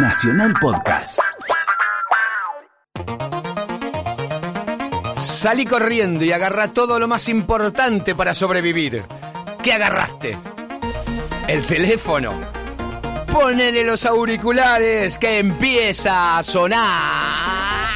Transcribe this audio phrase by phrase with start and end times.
[0.00, 1.18] Nacional Podcast.
[5.20, 9.04] Salí corriendo y agarra todo lo más importante para sobrevivir.
[9.62, 10.38] ¿Qué agarraste?
[11.48, 12.32] El teléfono.
[13.32, 17.88] Ponele los auriculares que empieza a sonar.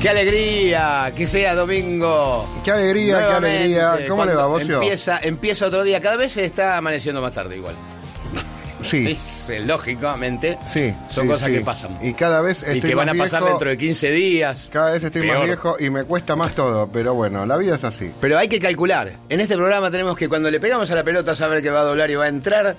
[0.00, 1.12] ¡Qué alegría!
[1.14, 2.48] Que sea domingo.
[2.64, 3.98] Qué alegría, qué alegría.
[4.08, 4.76] ¿Cómo le va, Bocio?
[4.76, 6.00] Empieza, empieza otro día.
[6.00, 7.74] Cada vez se está amaneciendo más tarde igual.
[8.82, 10.56] Sí, Es eh, lógicamente.
[10.66, 10.94] sí.
[11.10, 11.54] Son sí, cosas sí.
[11.54, 11.98] que pasan.
[12.00, 14.70] Y cada vez estoy y que más van a pasar viejo, dentro de 15 días.
[14.72, 16.88] Cada vez estoy más viejo y me cuesta más todo.
[16.90, 18.10] Pero bueno, la vida es así.
[18.22, 19.12] Pero hay que calcular.
[19.28, 21.84] En este programa tenemos que cuando le pegamos a la pelota saber que va a
[21.84, 22.74] doblar y va a entrar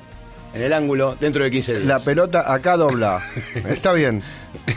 [0.56, 1.86] en el ángulo dentro de 15 días.
[1.86, 3.24] La pelota acá dobla.
[3.70, 4.24] Está bien.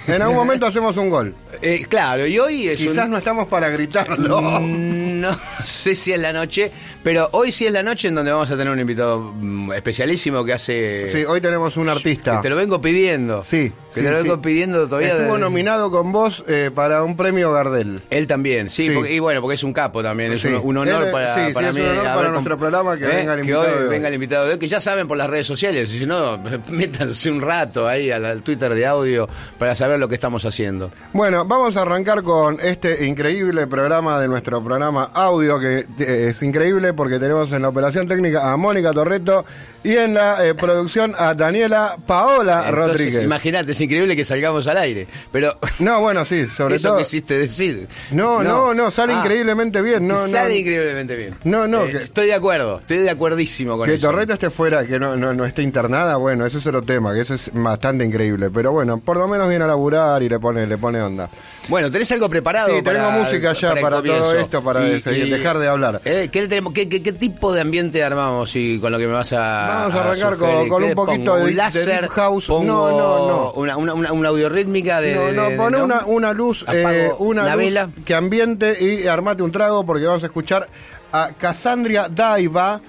[0.07, 1.35] En algún momento hacemos un gol.
[1.63, 4.41] Eh, claro, y hoy es Quizás un- no estamos para gritarlo.
[4.61, 5.25] Mm,
[5.59, 6.71] No sé si es la noche,
[7.03, 10.45] pero hoy sí es la noche en donde vamos a tener un invitado mm, especialísimo
[10.45, 11.09] que hace...
[11.13, 12.37] Sí, hoy tenemos un artista.
[12.37, 13.43] Que te lo vengo pidiendo.
[13.43, 14.41] Sí, Que sí, te lo vengo sí.
[14.43, 15.13] pidiendo todavía.
[15.13, 18.01] Estuvo de- nominado con vos eh, para un premio Gardel.
[18.11, 18.95] Él también, sí, Sí.
[18.95, 21.69] porque- y bueno, porque es un capo también, es un, un honor Él, para, para
[21.69, 21.81] es mí.
[21.81, 23.89] un honor haber para nuestro programa que venga el que invitado hoy de hoy.
[23.91, 26.39] venga el invitado de hoy, que ya saben por las redes sociales, y si no,
[26.69, 30.91] métanse un rato ahí al, al Twitter de audio para saber lo que estamos haciendo.
[31.13, 36.43] Bueno, vamos a arrancar con este increíble programa de nuestro programa audio, que eh, es
[36.43, 39.45] increíble porque tenemos en la operación técnica a Mónica Torreto
[39.83, 43.23] y en la eh, producción a Daniela Paola Entonces, Rodríguez.
[43.25, 46.99] imagínate, es increíble que salgamos al aire, pero No, bueno, sí, sobre eso todo.
[46.99, 47.87] quisiste decir.
[48.11, 50.07] No, no, no, sale Ah, increíblemente bien.
[50.09, 51.35] No, sale no, increíblemente bien.
[51.45, 54.07] No, no, Eh, que- Estoy de acuerdo, estoy de acuerdísimo con que eso.
[54.09, 57.21] Torreto esté fuera, que no, no, no esté internada, bueno, eso es otro tema, que
[57.21, 58.51] eso es bastante increíble.
[58.51, 61.29] Pero bueno, por lo menos viene a laburar y le pone, le pone onda.
[61.69, 62.69] Bueno, ¿tenés algo preparado?
[62.75, 66.01] Sí, tenemos para- música ya para todo esto, para seguir- dejar de hablar.
[66.05, 69.13] Eh, ¿qué, tenemos- qué- qué- qué tipo de ambiente armamos y con lo que me
[69.13, 71.37] vas a Vamos a arrancar con- un poquito pongo?
[71.47, 72.47] de ¿Un de deep house?
[72.47, 73.53] Pongo No, no, no.
[73.53, 75.15] Una, una, una, una audiorítmica de...
[75.15, 77.89] No, no, de- una, una luz, eh, una luz vela.
[78.05, 80.69] que ambiente y armate un trago porque vamos a escuchar
[81.13, 82.81] a Cassandra Daiva.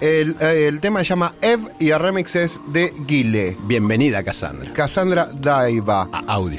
[0.00, 3.56] El, eh, el tema se llama Ev y el remix es de Guile.
[3.62, 4.72] Bienvenida, Cassandra.
[4.72, 6.08] Cassandra Daiva.
[6.12, 6.58] A audio.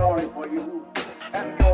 [0.00, 0.86] sorry for you.
[1.34, 1.69] And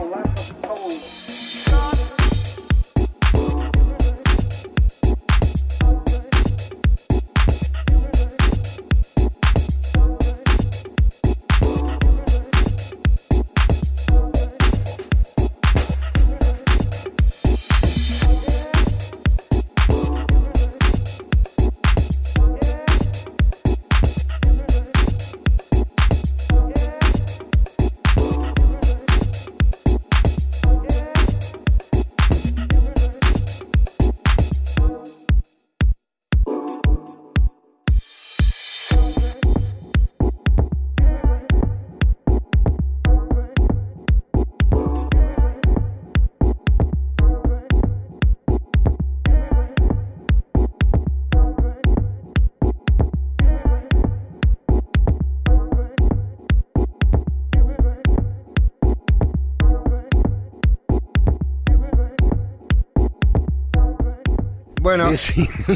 [64.87, 65.49] Bueno, Sí,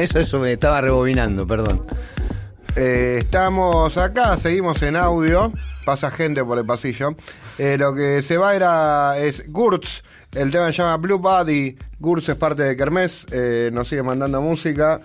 [0.00, 1.84] eso, eso me estaba rebobinando, perdón.
[2.76, 5.52] eh, estamos acá, seguimos en audio.
[5.84, 7.14] Pasa gente por el pasillo.
[7.58, 10.02] Eh, lo que se va era es Gurtz.
[10.34, 11.76] El tema se llama Blue Body.
[11.98, 13.26] Gurtz es parte de Kermés.
[13.32, 14.98] eh, nos sigue mandando música.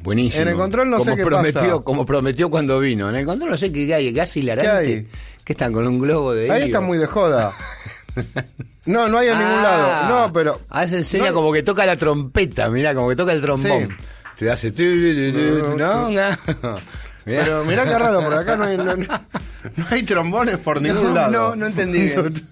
[0.00, 0.44] Buenísimo.
[0.44, 1.84] En el control no sé qué prometió, pasa.
[1.84, 3.10] Como prometió cuando vino.
[3.10, 5.06] En el control no sé qué hay, hilarante.
[5.44, 6.64] ¿Qué están con un globo de Ahí helio?
[6.64, 7.52] está muy de joda.
[8.86, 9.62] No, no hay en ningún Ah.
[9.62, 10.08] lado.
[10.26, 10.60] No, pero.
[10.68, 13.88] Ah, se enseña No- como que toca la trompeta, mirá, como que toca el trombón.
[13.90, 14.44] Sí.
[14.44, 14.72] Te hace...
[15.76, 16.10] no, no.
[17.24, 18.94] Pero mirá qué raro, por acá no hay, no,
[19.90, 21.30] hay trombones por ningún lado.
[21.30, 22.34] no, no entendí bien.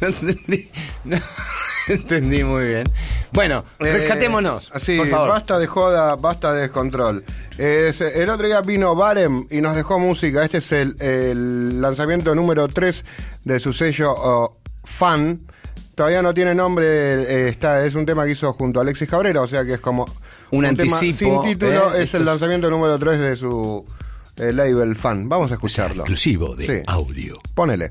[0.00, 0.68] No entendí,
[1.04, 1.16] no
[1.94, 2.84] entendí muy bien.
[3.32, 5.28] Bueno, Eh, rescatémonos, Sí, por favor.
[5.30, 7.24] basta de joda, basta de descontrol.
[7.58, 10.44] Eh, el otro día vino Barem y nos dejó música.
[10.44, 13.04] Este es el, el lanzamiento número 3
[13.44, 15.40] de su sello oh, Fan.
[15.94, 19.42] Todavía no tiene nombre, eh, está, es un tema que hizo junto a Alexis Cabrera,
[19.42, 20.06] o sea que es como
[20.50, 21.94] Un tema anticipo, sin título.
[21.94, 23.84] eh, es el lanzamiento número 3 de su
[24.38, 25.28] eh, label Fan.
[25.28, 26.04] Vamos a escucharlo.
[26.04, 26.82] Exclusivo de Sí.
[26.86, 27.38] audio.
[27.54, 27.90] Ponele.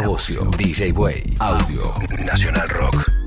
[0.00, 3.17] Bocio, DJ Way, Audio, Nacional Rock.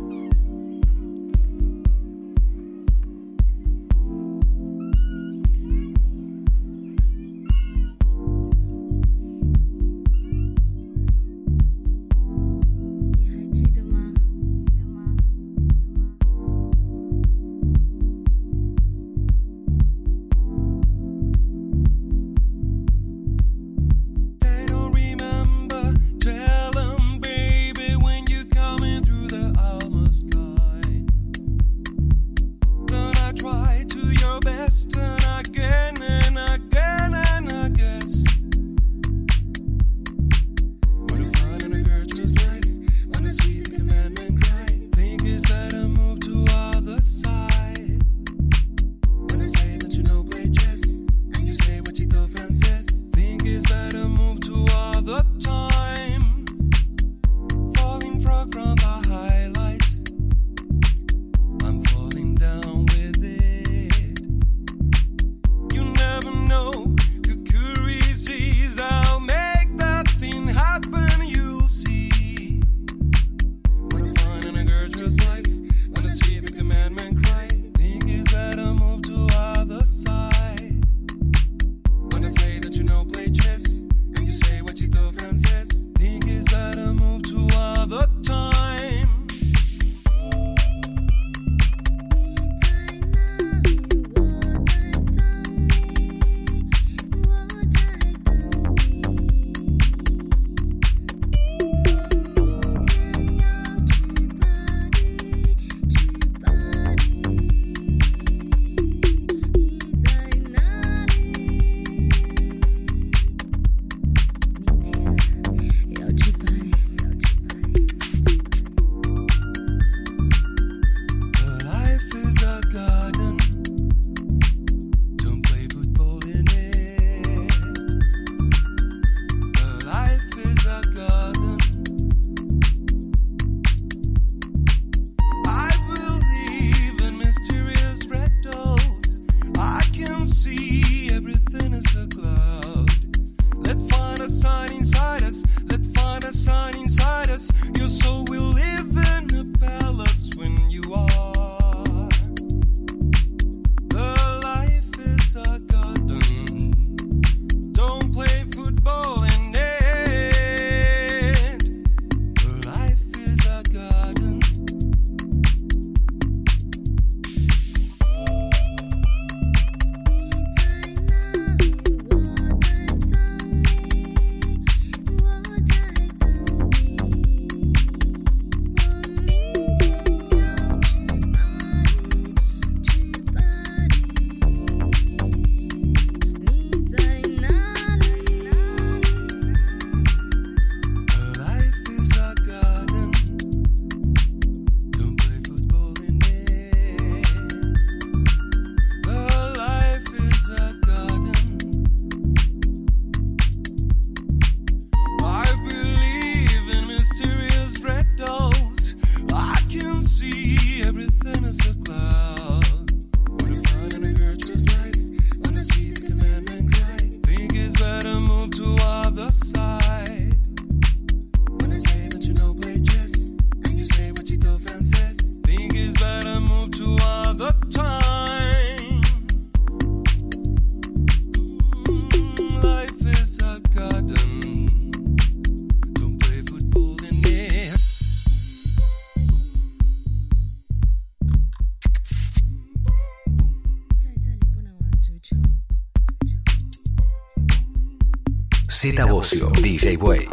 [249.22, 250.28] DJ Way,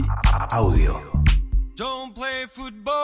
[0.50, 0.98] audio.
[1.76, 2.97] Don't play football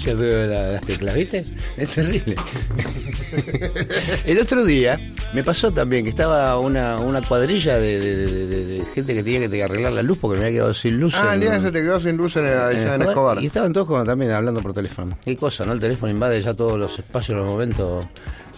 [0.00, 1.44] escucha el ruido de la- las teclas, ¿viste?
[1.76, 2.34] Es terrible.
[4.24, 4.98] El otro día
[5.34, 9.22] me pasó también que estaba una, una cuadrilla de, de- de- de- de gente que
[9.22, 11.14] tenía que arreglar la luz porque me había quedado sin luz.
[11.16, 13.42] Ah, el día en- se te quedó sin luz en, en allá en Escobar.
[13.42, 15.16] Y estaban todos como también hablando por teléfono.
[15.24, 15.72] Qué cosa, ¿no?
[15.72, 18.04] El teléfono invade ya todos los espacios en los momentos.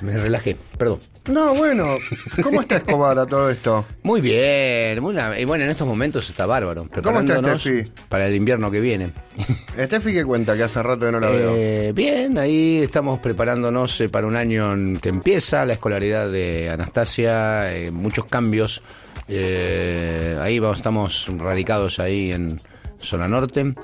[0.02, 0.98] Me relajé, perdón.
[1.30, 1.96] No, bueno,
[2.42, 3.84] ¿cómo está Escobar a todo esto?
[4.02, 6.82] Muy bien, muy y bueno, en estos momentos está bárbaro.
[6.82, 7.90] está Preparándonos Steffi?
[8.08, 9.12] para el invierno que viene.
[9.78, 10.56] Steffi, ¿qué cuenta?
[10.56, 11.52] Que hace rato que no la veo.
[11.56, 17.72] Eh, bien, ahí estamos preparándonos eh, para un año que empieza la escolaridad de Anastasia,
[17.72, 18.82] eh, muchos cambios.
[19.28, 22.60] eh, ahí vamos, estamos radicados ahí en
[23.02, 23.74] zona norte.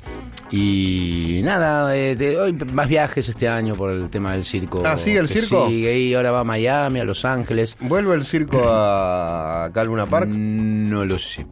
[0.50, 4.82] Y nada, eh, de- hoy más viajes este año por el tema del circo.
[4.84, 5.68] Ah, ¿sigue el circo?
[5.68, 7.76] Sigue y ahora va a Miami, a Los Ángeles.
[7.80, 10.28] ¿Vuelve el circo a Calvuna Park?
[10.30, 11.46] No lo sé.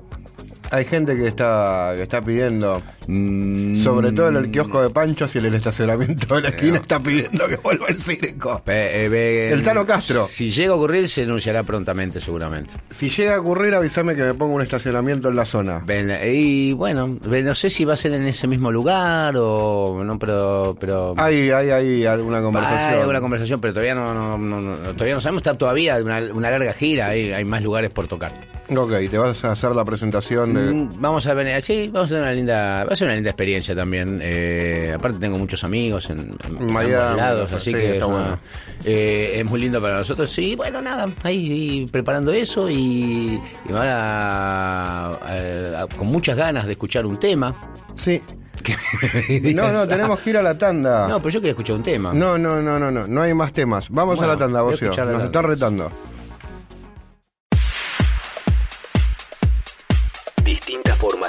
[0.70, 5.33] Hay gente que está, que está pidiendo, Mm, sobre todo en el kiosco de Panchos
[5.37, 8.61] y en el estacionamiento de la esquina, está pidiendo que vuelva el circo.
[8.64, 10.24] Pe- eh, ve- El Tano Castro.
[10.24, 12.70] Si llega a ocurrir, se anunciará prontamente, seguramente.
[12.90, 15.85] Si llega a ocurrir, avísame que me pongo un estacionamiento en la zona.
[16.24, 20.76] Y bueno, no sé si va a ser en ese mismo lugar o no, pero.
[20.81, 22.94] pero Hay, hay, hay alguna conversación.
[22.94, 25.42] Hay alguna conversación, pero todavía no, no, no- no- todavía no sabemos.
[25.42, 28.33] Está todavía una, una larga gira, hay, hay más lugares por tocar.
[28.76, 32.22] Ok, te vas a hacer la presentación Mm, Vamos a ver, sí, vamos a tener
[32.24, 34.18] una linda, va a ser una linda experiencia también.
[34.22, 38.38] Eh, aparte tengo muchos amigos en, en Miami, ambos lados, sí, así está que una-
[38.84, 40.30] eh, es muy lindo para nosotros.
[40.30, 46.72] Sí, bueno, nada, ahí preparando eso y, y ahora a- a- con muchas ganas de
[46.72, 47.54] escuchar un tema.
[47.96, 48.20] Sí.
[49.54, 51.06] No, no, tenemos que ir a la tanda.
[51.08, 52.12] No, pero yo quería escuchar un tema.
[52.12, 53.88] No, no, no, no, no, no hay más temas.
[53.90, 54.88] Vamos Bueno, a la tanda, Bocio.
[54.88, 55.90] Nos están retando.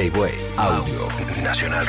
[0.00, 1.08] DJ Audio,
[1.42, 1.84] Nacional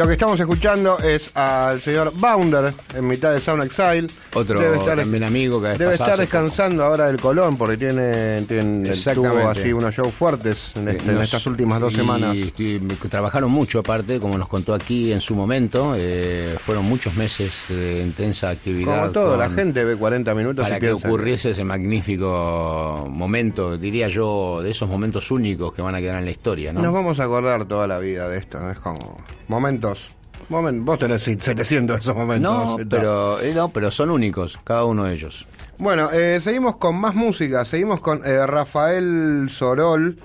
[0.00, 4.06] Lo que estamos escuchando es al señor Bounder en mitad de Sound Exile.
[4.32, 4.60] Otro
[4.94, 9.94] también amigo que Debe estar descansando ahora del Colón porque tiene, tiene tuvo así unos
[9.94, 12.34] shows fuertes en, este- en Nos- estas últimas dos y- semanas.
[12.36, 12.78] y
[13.08, 15.94] trabajaron mucho, aparte, como nos contó aquí en su momento.
[15.98, 19.00] eh, fueron muchos meses de intensa actividad.
[19.00, 24.08] Como todo, la gente ve 40 minutos Para y que ocurriese ese magnífico momento, diría
[24.08, 26.80] yo, de esos momentos únicos que van a quedar en la historia, ¿no?
[26.82, 28.58] Nos vamos a acordar toda la vida de esto.
[28.60, 28.70] ¿no?
[28.70, 29.18] Es como
[29.48, 30.10] momentos.
[30.50, 32.52] Momen- vos tenés 700 de esos momentos.
[32.52, 35.46] No, pero, eh, no, pero son únicos, cada uno de ellos.
[35.78, 37.64] Bueno, eh, seguimos con más música.
[37.64, 40.18] Seguimos con eh, Rafael Sorol.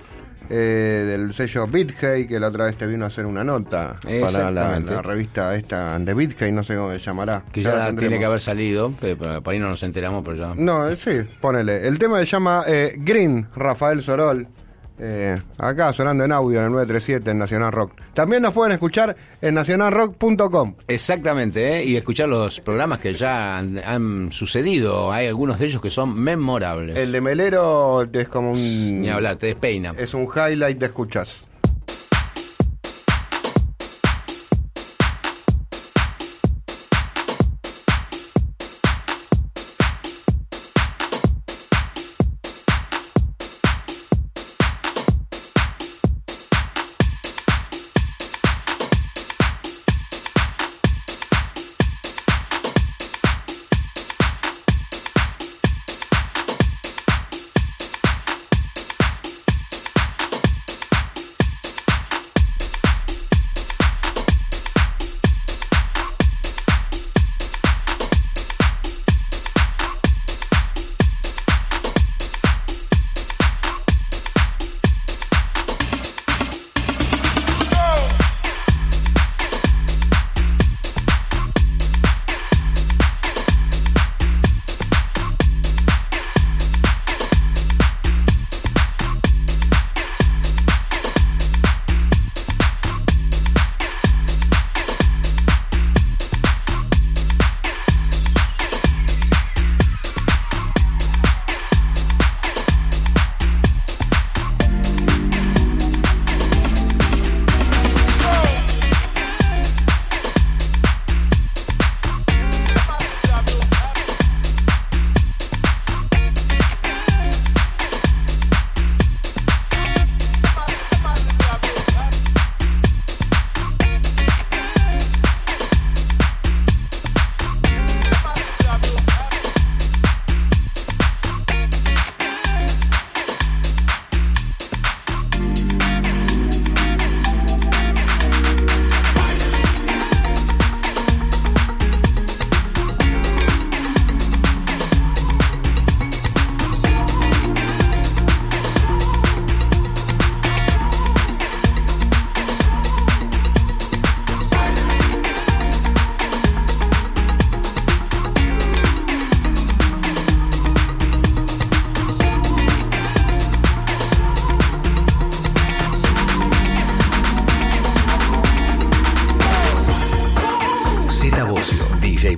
[0.48, 0.54] eh,
[1.08, 5.02] del sello BitHey, que la otra vez te vino a hacer una nota para la,
[5.02, 7.42] revista esta de BitHey, no sé cómo se llamará.
[7.50, 10.52] Que Ya tiene que haber salido, pero por ahí no nos enteramos, pero ya.
[10.54, 11.88] No, sí, ponele.
[11.88, 14.46] El tema se llama eh, Green, Rafael Sorol.
[14.98, 17.92] Eh, acá sonando en audio en el 937 en Nacional Rock.
[18.14, 20.74] También nos pueden escuchar en nacionalrock.com.
[20.88, 21.84] Exactamente, ¿eh?
[21.84, 25.12] y escuchar los programas que ya han, han sucedido.
[25.12, 26.96] Hay algunos de ellos que son memorables.
[26.96, 29.02] El de Melero es como un.
[29.02, 29.94] Ni hablar, te despeina.
[29.98, 31.44] Es un highlight de escuchas.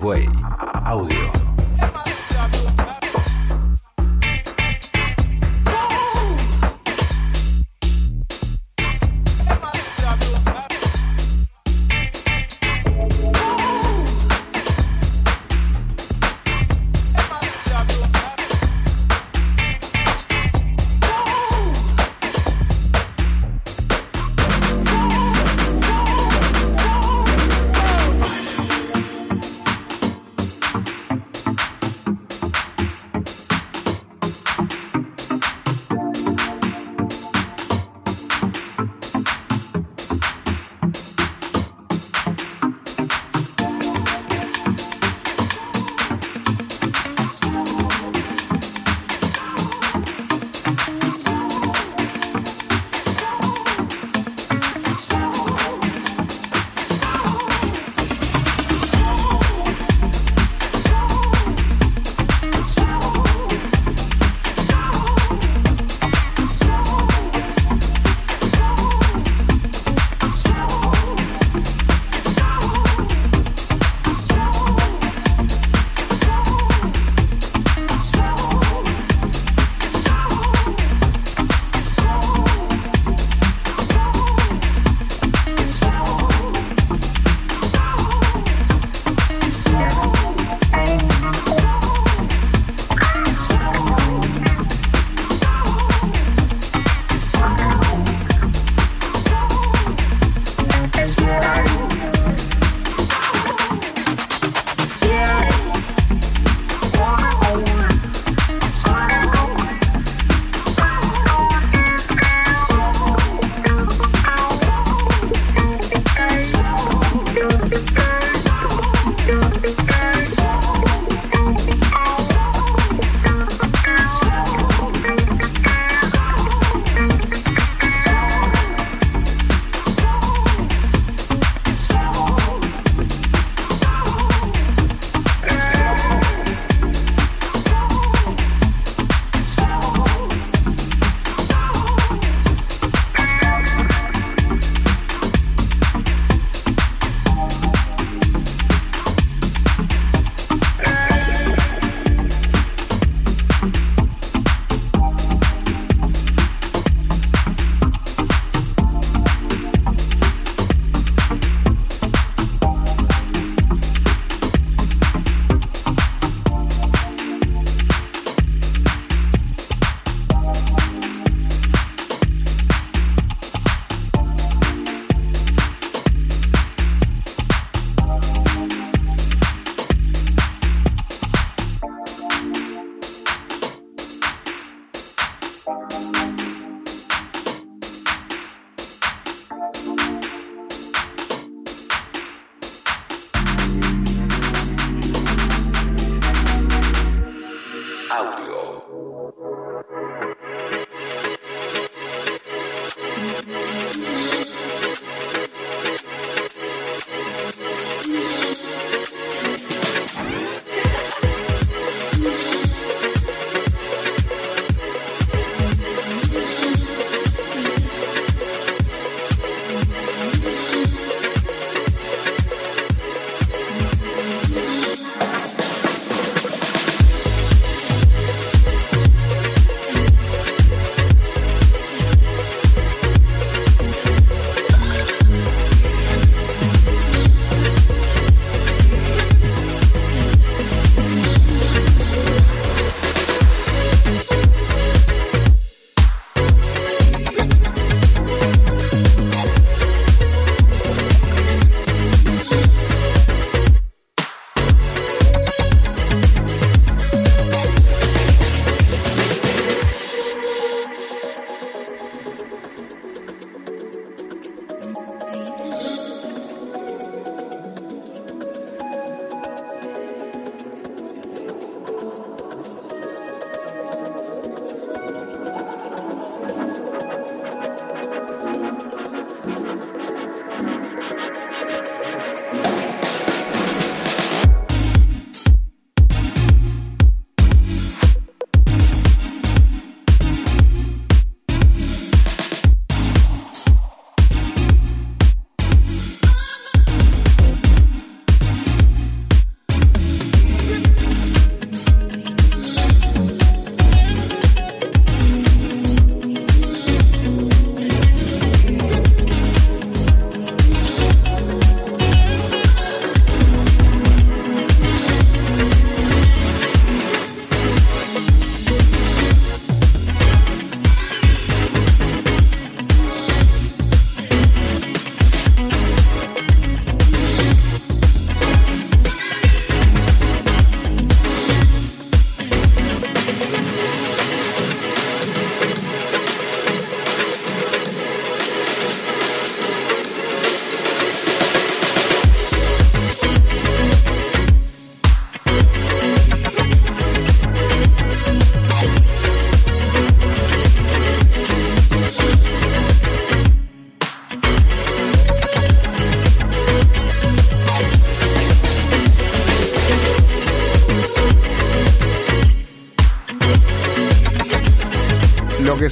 [0.09, 0.27] Way.
[0.87, 1.28] Audio.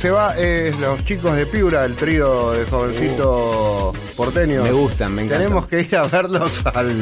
[0.07, 4.62] Se va es los chicos de Piura, el trío de jovencito porteño.
[4.62, 5.48] Me gustan, me encantan.
[5.48, 6.92] Tenemos que ir a verlos al,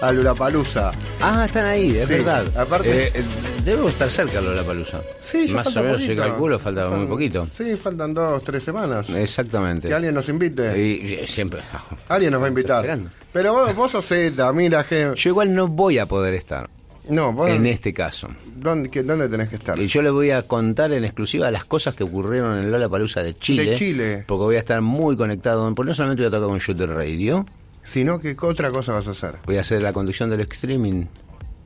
[0.00, 0.90] al Ulapalooza.
[1.20, 2.46] Ah, están ahí, es Sí, verdad.
[2.56, 3.24] aparte- Eh, eh,
[3.62, 5.02] debo estar cerca de la palusa.
[5.20, 6.22] Sí, Más o menos, si poquito.
[6.22, 7.46] calculo, falta muy poquito.
[7.52, 9.10] Sí, faltan dos, tres semanas.
[9.10, 9.88] Exactamente.
[9.88, 10.78] Que alguien nos invite.
[10.82, 11.60] Y, y siempre.
[12.08, 12.98] Alguien nos va a invitar.
[13.34, 15.12] Pero vos, vos sos Z, mira, que...
[15.14, 16.65] Yo igual no voy a poder estar
[17.08, 17.48] No, vos...
[17.50, 18.28] en este caso.
[18.56, 19.78] ¿dónde, ¿Dónde tenés que estar?
[19.78, 23.22] Y yo les voy a contar en exclusiva las cosas que ocurrieron en Lola Palusa
[23.22, 23.64] de Chile.
[23.70, 24.24] De Chile.
[24.26, 25.72] Porque voy a estar muy conectado.
[25.74, 27.46] Porque no solamente voy a tocar con Shooter Radio,
[27.84, 29.36] Sino que ¿qué otra cosa vas a hacer?
[29.46, 31.04] voy a hacer la conducción del streaming.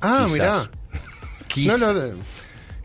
[0.03, 0.33] Ah, Quizás.
[0.33, 0.71] mirá.
[1.49, 2.01] Quizás, No, no,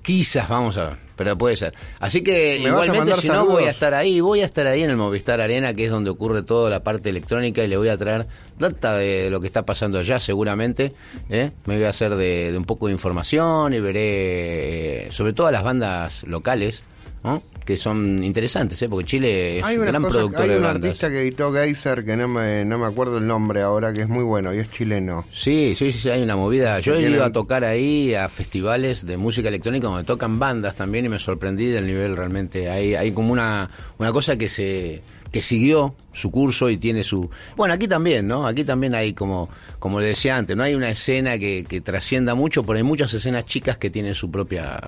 [0.01, 0.97] quizás, vamos a ver.
[1.15, 1.73] Pero puede ser.
[1.99, 4.19] Así que ¿Me vas a igualmente, si no, voy a estar ahí.
[4.19, 7.09] Voy a estar ahí en el Movistar Arena, que es donde ocurre toda la parte
[7.09, 8.25] electrónica, y le voy a traer
[8.59, 10.91] data de lo que está pasando allá, seguramente.
[11.29, 11.51] ¿eh?
[11.65, 15.51] Me voy a hacer de, de un poco de información y veré, sobre todo a
[15.51, 16.83] las bandas locales,
[17.23, 17.41] ¿no?
[17.65, 18.87] Que son interesantes, ¿eh?
[18.87, 20.83] porque Chile es Hay un gran cosa- productor hay de un bandas.
[20.85, 24.07] artista que editó Geyser que no me, no me acuerdo el nombre ahora, que es
[24.07, 25.25] muy bueno y es chileno.
[25.33, 26.79] Sí, sí, sí, hay una movida.
[26.79, 31.05] Yo he ido a tocar ahí a festivales de música electrónica donde tocan bandas también
[31.05, 32.69] y me sorprendí del nivel realmente.
[32.69, 35.01] Hay, hay como una, una cosa que se
[35.35, 37.29] que siguió su curso y tiene su...
[37.57, 38.47] Bueno, aquí también, ¿no?
[38.47, 42.35] Aquí también hay como, como le decía antes, no hay una escena que, que trascienda
[42.35, 44.79] mucho, pero hay muchas escenas chicas que tienen su propia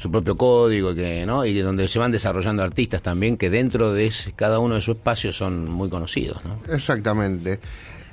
[0.00, 1.46] su propio código que, ¿no?
[1.46, 4.96] y donde se van desarrollando artistas también que dentro de ese- cada uno de sus
[4.96, 6.58] espacios son muy conocidos, ¿no?
[6.74, 7.60] Exactamente.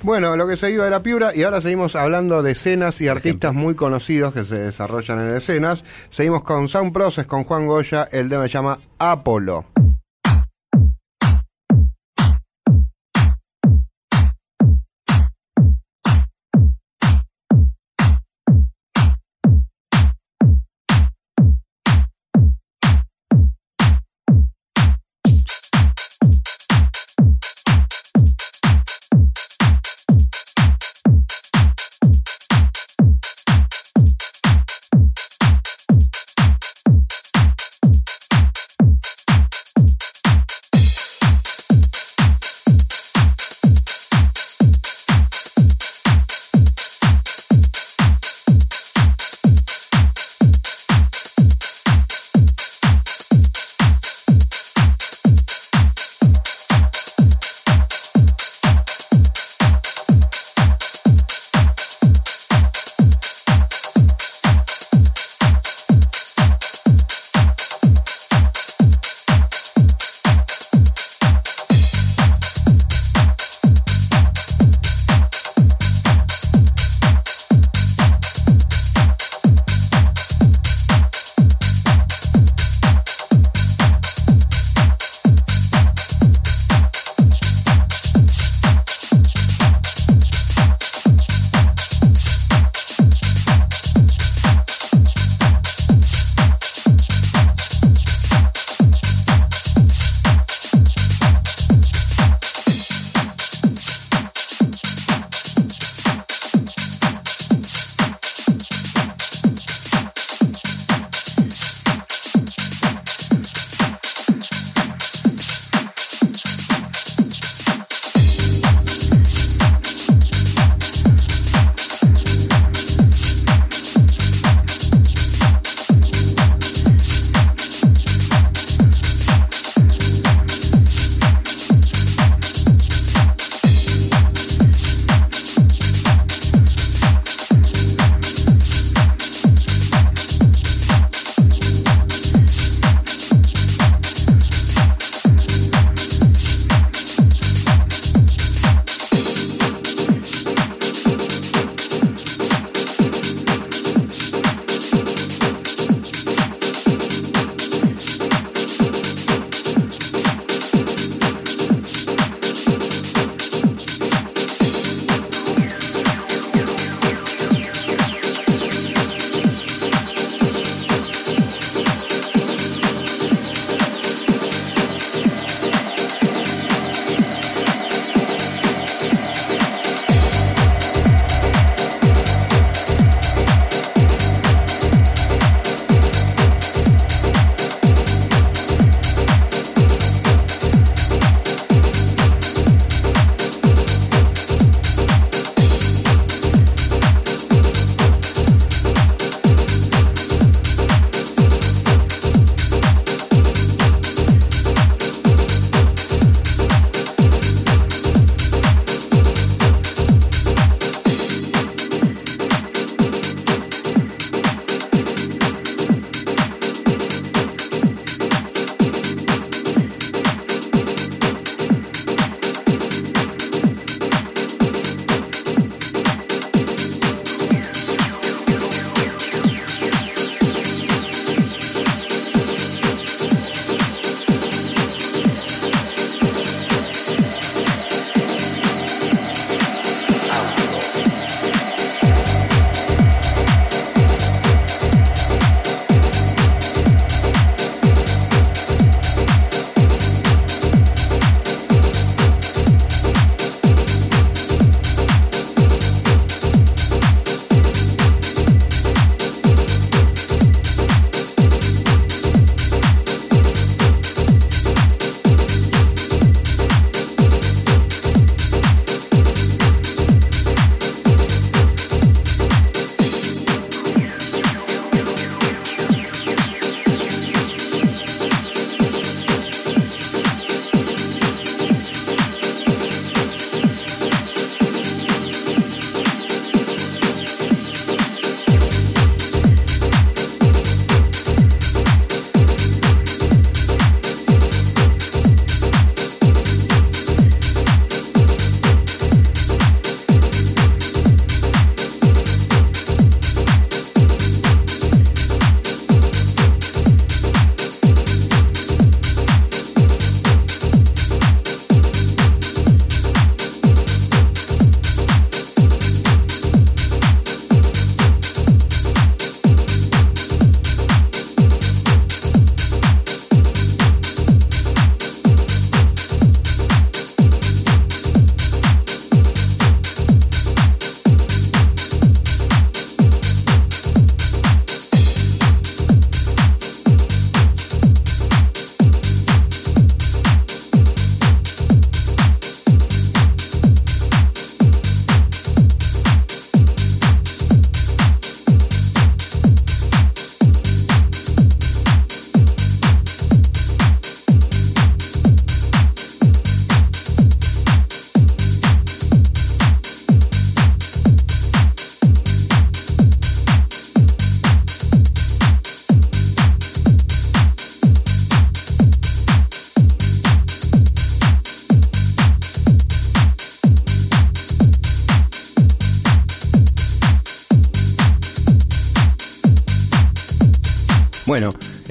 [0.02, 3.52] Bueno, lo que se iba era Piura y ahora seguimos hablando de escenas y artistas
[3.52, 5.82] muy conocidos que se desarrollan en escenas.
[6.10, 9.64] Seguimos con Sound Process, con Juan Goya, el tema se llama Apolo.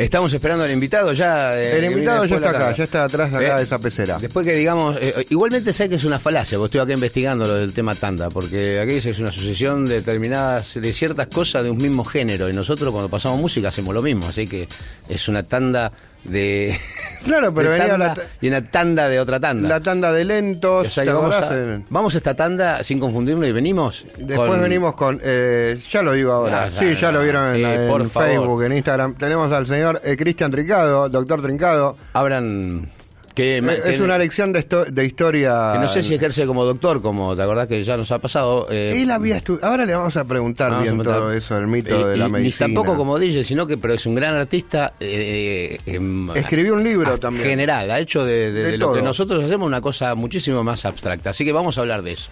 [0.10, 1.53] Estamos esperando al invitado ya.
[1.62, 4.18] eh, El invitado ya está acá, ya está atrás de acá Eh, de esa pecera.
[4.18, 7.53] Después que digamos, eh, igualmente sé que es una falacia, porque estoy acá investigando lo
[7.53, 11.64] del tema tanda, porque aquí dice que es una asociación de determinadas, de ciertas cosas
[11.64, 14.68] de un mismo género, y nosotros cuando pasamos música hacemos lo mismo, así que
[15.07, 15.91] es una tanda
[16.24, 16.76] de.
[17.30, 19.69] Claro, pero venía tanda la, y una tanda de otra tanda.
[19.69, 20.88] la tanda de lentos.
[20.88, 21.51] O sea ¿te que vamos, acordás?
[21.51, 24.05] a, Eh, vamos a esta tanda sin confundirnos y venimos.
[24.17, 27.61] Después con- venimos con, eh, ya lo digo ahora, sí, ya, lo vieron en,
[28.09, 28.09] favor.
[28.09, 29.15] Facebook, en Instagram.
[29.15, 31.95] Tenemos al señor eh, Cristian Trincado, doctor Trincado.
[32.13, 32.89] Abran.
[33.40, 35.72] Que, Eh, que- es una lección de, histo- de historia.
[35.74, 38.68] que no sé si ejerce como doctor, como te acordás que ya nos ha pasado.
[38.70, 41.22] eh, Él había Ahora le vamos a preguntar Vamos a bien preguntar.
[41.22, 42.68] todo eso, el mito Eh, de la y- medicina.
[42.68, 44.94] Ni tampoco como DJ, sino que pero es un gran artista.
[45.00, 46.00] eh, eh,
[46.36, 47.46] Escribió un libro también.
[47.48, 50.84] General, ha hecho de, de- De de lo que nosotros hacemos una cosa muchísimo más
[50.86, 51.30] abstracta.
[51.30, 52.30] Así que vamos a hablar de eso.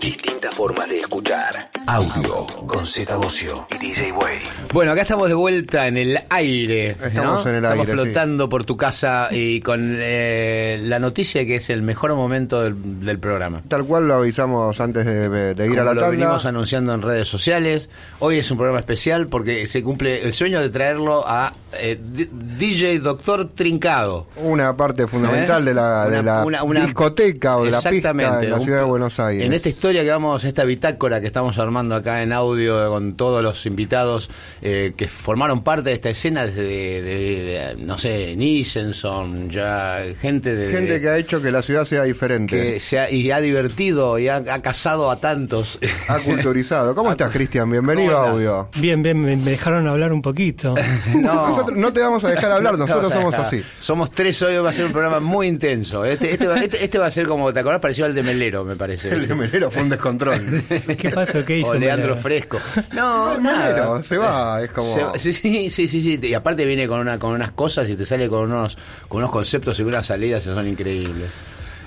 [0.00, 1.70] Distintas formas de escuchar.
[1.86, 4.38] Audio con Z Bocio y DJ Way.
[4.72, 6.90] Bueno, acá estamos de vuelta en el aire.
[6.90, 7.50] Estamos ¿no?
[7.50, 11.54] en el Estamos aire, flotando por tu casa y con eh, la noticia de que
[11.56, 13.62] es el mejor momento del, del programa.
[13.68, 16.10] Tal cual lo avisamos antes de, de ir Como a la lo tanda.
[16.16, 17.88] venimos anunciando en redes sociales.
[18.18, 22.98] Hoy es un programa especial porque se cumple el sueño de traerlo a eh, DJ
[22.98, 24.26] Doctor Trincado.
[24.36, 25.66] Una parte fundamental ¿Eh?
[25.66, 28.78] de la, de la una- una- discoteca o de la pista en la un- ciudad
[28.80, 29.46] de Buenos Aires.
[29.46, 33.42] En esta historia que vamos, esta bitácora que estamos armando acá en audio con todos
[33.42, 34.28] los invitados
[34.62, 40.00] eh, que formaron parte de esta escena desde, de- de- de, no sé, Nissenson, ya
[40.20, 40.70] gente de...
[40.70, 42.54] Gente que ha hecho que la ciudad sea diferente.
[42.56, 45.78] que se ha, y ha divertido y ha, ha casado a tantos.
[46.08, 46.94] Ha culturizado.
[46.94, 47.70] ¿Cómo estás, Cristian?
[47.70, 48.68] Bienvenido a ¿Cómo Audio.
[48.78, 50.74] Bien, bien, me dejaron hablar un poquito.
[51.16, 51.48] No.
[51.48, 53.62] Nosotros no te vamos a dejar hablar, nosotros No, o sea, somos así.
[53.80, 56.04] Somos tres hoy, va a ser un programa muy intenso.
[56.04, 57.80] Este, este, va- este- este va a ser como, ¿te acordás?
[57.80, 59.08] Parecido al de Melero, me parece.
[59.10, 60.25] El de Melero fue un descontrol.
[60.98, 61.44] ¿Qué pasó?
[61.44, 61.70] ¿Qué hizo?
[61.70, 62.22] O Leandro Melero?
[62.22, 62.58] Fresco.
[62.92, 63.38] No.
[63.40, 64.94] Melero se va, es como...
[65.14, 66.26] Se sí, sí, sí, sí, sí.
[66.26, 68.76] Y aparte viene con una con unas cosas y te sale con unos
[69.08, 71.30] con unos conceptos y unas salidas que son increíbles.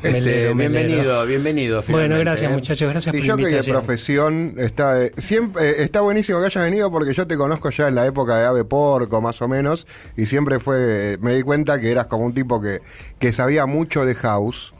[0.01, 0.55] Este, Melero, melero.
[0.55, 1.75] bienvenido, bienvenido.
[1.81, 2.53] Bueno, finalmente, gracias ¿eh?
[2.53, 3.75] muchachos, gracias Y por yo la que de invitación.
[3.77, 7.89] profesión está eh, siempre eh, está buenísimo que hayas venido porque yo te conozco ya
[7.89, 11.81] en la época de Ave Porco más o menos y siempre fue me di cuenta
[11.81, 12.79] que eras como un tipo que
[13.19, 14.71] que sabía mucho de house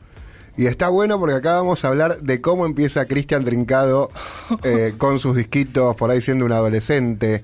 [0.62, 4.10] y está bueno porque acá vamos a hablar de cómo empieza Cristian Trincado
[4.64, 7.44] eh, con sus disquitos por ahí siendo un adolescente.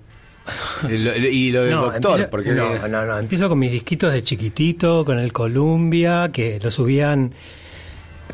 [0.88, 3.72] Y lo, y lo del No, doctor, empiezo- porque no, no, no, empiezo con mis
[3.72, 7.34] disquitos de chiquitito, con el Columbia, que lo subían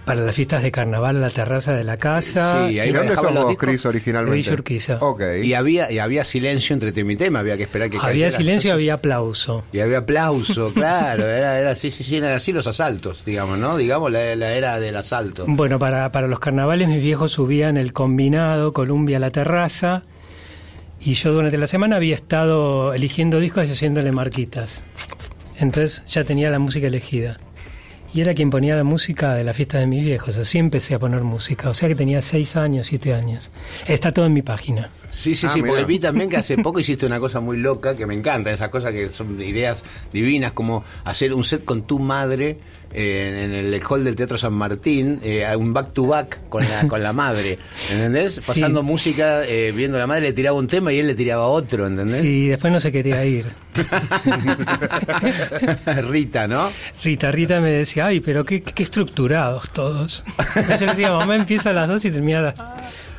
[0.05, 2.67] para las fiestas de carnaval la terraza de la casa.
[2.67, 3.55] Sí, ahí ¿Y me dónde sos los.
[3.57, 4.51] Cris, originalmente?
[4.51, 4.97] Urquiza.
[4.99, 5.21] Ok.
[5.43, 8.31] y había y había silencio entre tema y tema, había que esperar que había cayera.
[8.31, 9.63] silencio y había aplauso.
[9.71, 13.77] Y había aplauso, claro, era, era sí, sí, sí, eran así los asaltos, digamos, ¿no?
[13.77, 15.45] Digamos la, la era del asalto.
[15.47, 20.03] Bueno, para, para los carnavales mis viejos subían el combinado Columbia a la terraza
[20.99, 24.83] y yo durante la semana había estado eligiendo discos y haciéndole marquitas.
[25.59, 27.37] Entonces ya tenía la música elegida.
[28.13, 30.35] Y era quien ponía la música de la fiesta de mis viejos.
[30.35, 31.69] Así empecé a poner música.
[31.69, 33.51] O sea que tenía seis años, siete años.
[33.87, 34.89] Está todo en mi página.
[35.11, 35.73] Sí, sí, Ah, sí, mirá.
[35.73, 38.69] porque vi también que hace poco hiciste una cosa muy loca que me encanta, esas
[38.69, 42.59] cosas que son ideas divinas, como hacer un set con tu madre
[42.93, 46.87] eh, en el hall del Teatro San Martín, eh, un back to back con la,
[46.87, 47.57] con la madre,
[47.91, 48.39] ¿entendés?
[48.45, 51.47] Pasando música, eh, viendo a la madre, le tiraba un tema y él le tiraba
[51.47, 52.19] otro, ¿entendés?
[52.19, 53.45] Sí, después no se quería ir.
[56.09, 56.69] Rita, ¿no?
[57.03, 60.23] Rita, Rita me decía, ay, pero qué, qué estructurados todos.
[60.55, 62.55] Yo le decía, mamá empieza a las dos y termina a las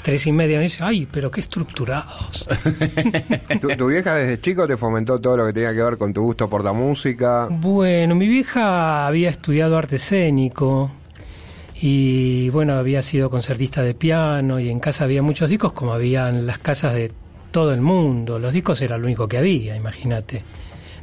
[0.02, 0.58] tres y media.
[0.58, 2.46] Me dice, ay, pero qué estructurados.
[3.60, 6.22] ¿Tu, tu vieja desde chico te fomentó todo lo que tenía que ver con tu
[6.22, 7.48] gusto por la música.
[7.50, 10.90] Bueno, mi vieja había estudiado arte escénico
[11.80, 16.28] y bueno, había sido concertista de piano y en casa había muchos discos como había
[16.28, 17.12] en las casas de
[17.50, 18.38] todo el mundo.
[18.38, 20.44] Los discos era lo único que había, imagínate.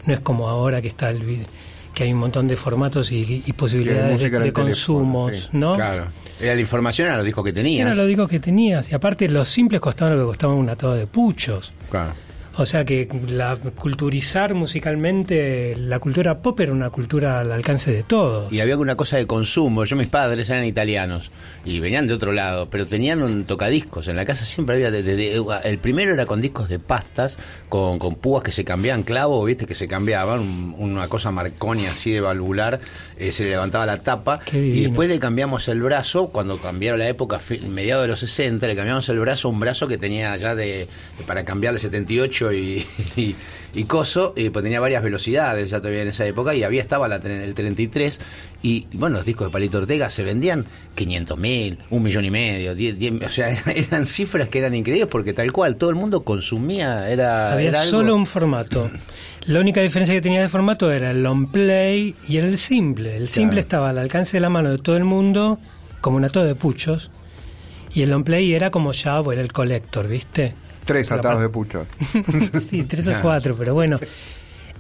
[0.06, 1.46] No es como ahora que está el
[1.94, 5.58] que hay un montón de formatos y, y posibilidades de, consumos, sí.
[5.58, 5.76] ¿no?
[5.76, 6.08] Claro.
[6.40, 7.86] Era la información, eran los discos que tenías.
[7.86, 8.90] Era lo digo que tenías.
[8.92, 11.74] Y aparte los simples costaban lo que costaba un atado de puchos.
[11.90, 12.14] Claro.
[12.60, 18.04] O sea que la culturizar musicalmente, la cultura pop era una cultura al alcance de
[18.04, 18.52] todos.
[18.52, 19.86] Y había una cosa de consumo.
[19.86, 21.32] Yo, mis padres eran italianos
[21.64, 24.08] y venían de otro lado, pero tenían un tocadiscos.
[24.08, 24.92] En la casa siempre había.
[24.92, 27.38] de- de- de- el primero era con discos de pastas,
[27.70, 31.86] con, con púas que se cambiaban, clavo, viste, que se cambiaban, un- una cosa marconi
[31.86, 32.80] así de valvular,
[33.18, 34.40] eh, se le levantaba la tapa.
[34.52, 37.40] Y después le cambiamos el brazo, cuando cambiaron la época,
[37.70, 40.88] mediados de los 60, le cambiamos el brazo, un brazo que tenía ya de.
[41.28, 42.86] para cambiar el 78 y,
[43.16, 43.36] y,
[43.74, 47.08] y coso, y pues tenía varias velocidades ya todavía en esa época, y había estaba
[47.08, 48.20] la, el 33,
[48.62, 52.76] y bueno, los discos de Palito Ortega se vendían 500 mil, un millón y medio,
[52.76, 56.24] 10, 10, o sea, eran cifras que eran increíbles porque tal cual, todo el mundo
[56.24, 58.90] consumía, era, Había era algo- solo un formato.
[59.46, 63.16] La única diferencia que tenía de formato era el long play y era el simple.
[63.18, 65.58] El simple estaba al alcance de la mano de todo el mundo,
[66.02, 67.10] como una toda de puchos.
[67.92, 70.54] Y el long play era como ya, bueno, el collector, ¿viste?
[70.94, 71.86] Tres Pero atados de pucho.
[72.70, 74.00] sí, tres o cuatro, pero bueno.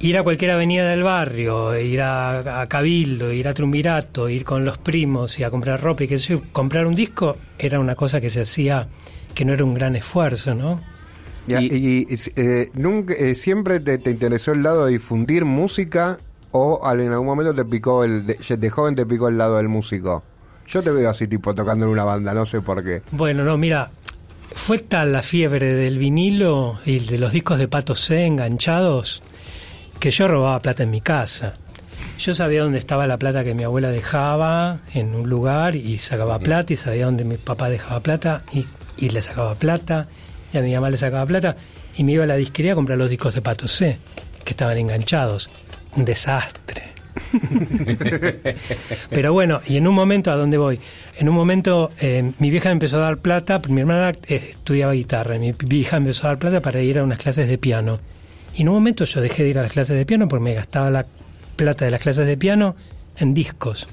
[0.02, 4.64] Ir a cualquier avenida del barrio, ir a, a Cabildo, ir a Triunvirato, ir con
[4.64, 7.96] los primos y a comprar ropa y que sé yo, comprar un disco era una
[7.96, 8.88] cosa que se hacía,
[9.36, 10.80] que no era un gran esfuerzo, ¿no?
[11.48, 15.44] Ya, Y- y y, eh, nunca, eh, siempre te, te interesó el lado de difundir
[15.44, 16.18] música
[16.52, 19.58] o al- en algún momento te picó el de, de joven te picó el lado
[19.58, 20.24] del músico.
[20.68, 23.02] Yo te veo así tipo tocando en una banda, no sé por qué.
[23.12, 23.90] Bueno, no, mira,
[24.54, 29.22] fue tal la fiebre del vinilo y de los discos de Pato C enganchados
[30.00, 31.54] que yo robaba plata en mi casa.
[32.18, 36.40] Yo sabía dónde estaba la plata que mi abuela dejaba en un lugar y sacaba
[36.40, 38.66] plata y sabía dónde mi papá dejaba plata y,
[38.98, 40.08] y le sacaba plata
[40.54, 41.56] y a mi mamá le sacaba plata
[41.96, 44.00] y me iba a la disquería a comprar los discos de Pato C
[44.44, 45.50] que estaban enganchados.
[45.96, 46.99] Un desastre.
[49.10, 50.80] Pero bueno, y en un momento, ¿a dónde voy?
[51.18, 55.38] En un momento, eh, mi vieja empezó a dar plata, mi hermana eh, estudiaba guitarra,
[55.38, 58.00] mi vieja empezó a dar plata para ir a unas clases de piano.
[58.56, 60.54] Y en un momento yo dejé de ir a las clases de piano porque me
[60.54, 61.06] gastaba la
[61.56, 62.76] plata de las clases de piano
[63.18, 63.88] en discos.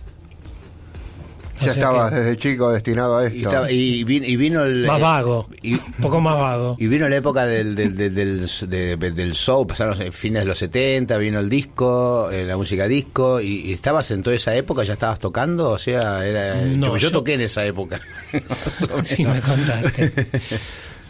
[1.64, 3.48] Ya estabas que- desde chico destinado a Y, esto.
[3.48, 4.86] estaba- y vino, y vino el...
[4.86, 6.76] Más eh, vago, Y, un poco más vago.
[6.78, 10.46] y vino la época del, del, del, del, de- del show, pasaron los fines de
[10.48, 14.54] los 70, vino el disco, eh, la música disco, y, y estabas en toda esa
[14.54, 16.56] época, ya estabas tocando, o sea, era...
[16.62, 18.00] No, yo, toqué en esa época.
[19.04, 20.26] Sí, me contaste.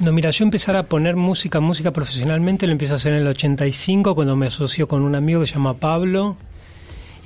[0.01, 3.27] No, mira, yo empezar a poner música, música profesionalmente, lo empiezo a hacer en el
[3.29, 6.37] 85 cuando me asoció con un amigo que se llama Pablo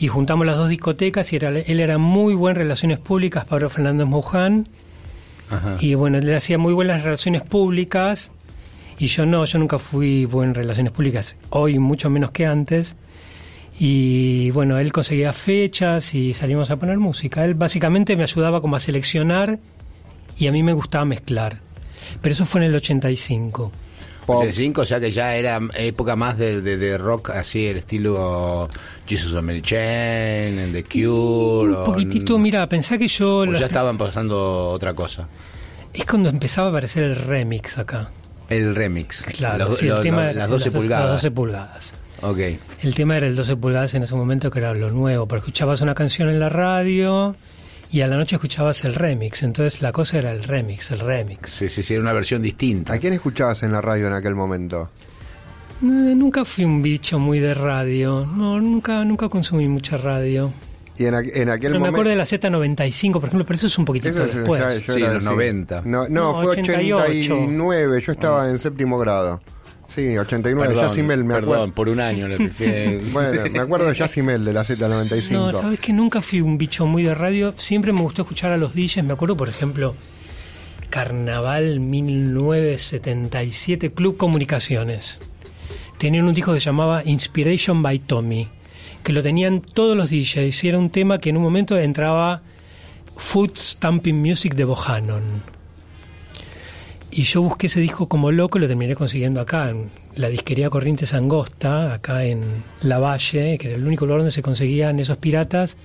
[0.01, 4.07] y juntamos las dos discotecas y era, él era muy buen relaciones públicas, Pablo Fernández
[4.07, 4.67] Muján,
[5.51, 5.77] Ajá.
[5.79, 8.33] y bueno, él hacía muy buenas relaciones públicas
[8.99, 12.97] y yo no, yo nunca fui buen en relaciones públicas, hoy mucho menos que antes.
[13.79, 17.47] Y bueno, él conseguía fechas y salimos a poner música.
[17.47, 19.59] Él básicamente me ayudaba como a seleccionar
[20.39, 21.61] y a mí me gustaba mezclar.
[22.21, 23.73] Pero eso fue en el 85.
[24.27, 24.37] Pop.
[24.39, 28.69] 85, o sea que ya era época más de, de, de rock así, el estilo
[29.07, 31.71] Jesus on Mary Chain, The Cure.
[31.73, 33.39] Un o- poquitito, mira, pensá que yo...
[33.39, 35.29] o las- ya estaban pasando otra cosa.
[35.93, 38.11] Es cuando empezaba a aparecer el remix acá.
[38.49, 39.23] El remix.
[39.23, 41.11] Claro, Los- sí, el los- tema los- las 12 las pulgadas.
[41.11, 41.93] 12 pulgadas.
[42.23, 42.39] Ok.
[42.83, 45.81] El tema era el 12 pulgadas en ese momento, que era lo nuevo, porque escuchabas
[45.81, 47.35] una canción en la radio
[47.93, 49.43] y a la noche escuchabas el remix.
[49.43, 51.51] Entonces la cosa era el remix, el remix.
[51.51, 52.93] Sí, sí, sí, era una versión distinta.
[52.95, 54.91] ¿A quién escuchabas en la radio en aquel momento?
[55.83, 58.27] Eh, nunca fui un bicho muy de radio.
[58.27, 60.53] No, nunca, nunca consumí mucha radio.
[60.99, 61.97] Y en, aqu- en aquel No, me momento...
[61.97, 64.61] acuerdo de la Z95, por ejemplo, pero eso es un poquitito Eso después.
[64.61, 65.35] ya- yo Sí, era los así.
[65.35, 65.83] 90.
[65.87, 67.05] No, no, No, fue 88.
[67.35, 69.41] 89, yo estaba en séptimo grado.
[69.95, 71.75] Sí, 89, Perdón, Yacimel, me perdón, acuerdo.
[71.75, 72.37] por un año le.
[73.13, 75.31] Bueno, me acuerdo de Yacimel de la Z95.
[75.33, 77.55] No, sabes que nunca fui un bicho muy de radio.
[77.57, 79.03] Siempre me gustó escuchar a los DJs.
[79.05, 79.95] Me acuerdo, por ejemplo,
[80.91, 85.19] Carnaval 1977, Club Comunicaciones.
[85.99, 88.49] Tenían un disco que se llamaba Inspiration by Tommy,
[89.03, 90.65] que lo tenían todos los DJs.
[90.65, 92.43] Y era un tema que en un momento entraba
[93.17, 95.43] Foot Stamping Music de Bohannon.
[97.13, 100.71] Y yo busqué ese disco como loco y lo terminé consiguiendo acá, en la disquería
[100.71, 105.17] Corrientes Angosta, acá en La Valle, que era el único lugar donde se conseguían esos
[105.17, 105.77] piratas.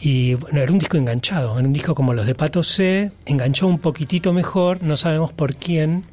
[0.00, 3.66] Y bueno, era un disco enganchado, era un disco como los de Pato C, enganchó
[3.66, 6.04] un poquitito mejor, no sabemos por quién,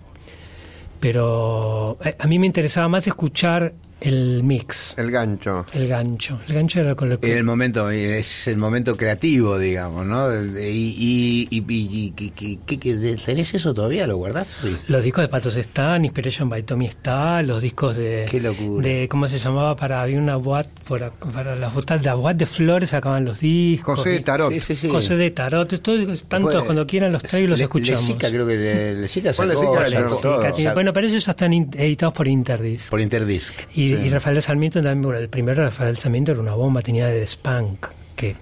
[1.00, 5.66] pero eh, a mí me interesaba más escuchar el mix, El gancho.
[5.74, 6.40] el gancho.
[6.48, 7.32] El gancho era con lo que...
[7.32, 10.28] En el momento, es el momento creativo, digamos, ¿no?
[10.60, 14.08] Y, y, y, y- ¿qué- qué- ¿tenés eso todavía?
[14.08, 14.58] ¿Lo guardás?
[14.62, 14.76] Sí.
[14.88, 18.86] Los discos de Patos están, Inspiration by Tommy está, los discos de, Qué locura.
[18.88, 19.76] de ¿cómo se llamaba?
[19.76, 24.00] Para había una boat por, para las botas, la boat de flores sacaban los discos.
[24.00, 24.52] José y- Tarot.
[24.52, 24.90] Sí, sí, sí.
[24.90, 28.02] José de Tarot, todos tantos Después, cuando quieran los traigo y los Le- escuchamos.
[28.02, 29.62] Lesica, creo que le- Lesica ¿Cuál sacó-.
[29.86, 32.90] Sí, Katy- sacó- bueno, pero ellos ya están in- editados por Interdisc.
[32.90, 33.54] por Interdisc.
[33.76, 37.26] y, Y Rafael Sarmiento también, bueno, el primero Rafael Sarmiento era una bomba, tenía de
[37.26, 38.36] Spunk, que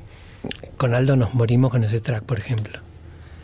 [0.77, 2.79] con Aldo nos morimos con ese track, por ejemplo.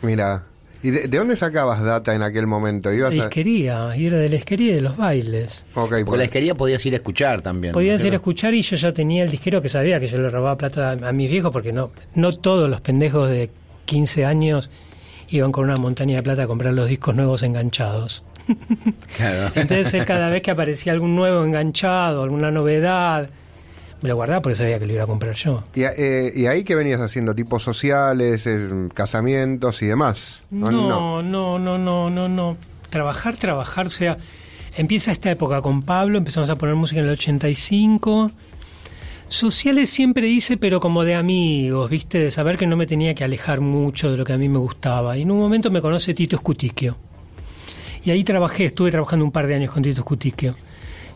[0.02, 0.44] Mira.
[0.82, 2.90] ¿Y de, de dónde sacabas data en aquel momento?
[2.90, 3.14] La ¿Ibas a...
[3.14, 5.64] disquería, y era de la disquería y de los bailes.
[5.74, 7.72] Ok, Porque la esquería podías ir a escuchar también.
[7.72, 8.06] Podían ¿no?
[8.06, 10.56] ir a escuchar y yo ya tenía el disquero que sabía que yo le robaba
[10.56, 13.50] plata a, a mis viejos porque no, no todos los pendejos de
[13.86, 14.70] 15 años
[15.28, 18.22] iban con una montaña de plata a comprar los discos nuevos enganchados.
[19.16, 19.50] Claro.
[19.54, 23.30] Entonces él cada vez que aparecía algún nuevo enganchado, alguna novedad,
[24.02, 25.64] me lo guardaba porque sabía que lo iba a comprar yo.
[25.74, 27.34] ¿Y, eh, y ahí qué venías haciendo?
[27.34, 30.42] ¿Tipos sociales, eh, casamientos y demás?
[30.52, 32.56] ¿O No, no, no, no, no, no.
[32.90, 34.18] Trabajar, trabajar, o sea,
[34.76, 38.30] empieza esta época con Pablo, empezamos a poner música en el 85.
[39.28, 42.18] Sociales siempre hice, pero como de amigos, ¿viste?
[42.18, 44.58] De saber que no me tenía que alejar mucho de lo que a mí me
[44.58, 45.16] gustaba.
[45.18, 46.96] Y en un momento me conoce Tito Escutiquio.
[48.06, 50.54] Y ahí trabajé, estuve trabajando un par de años con Tito Escutiquio.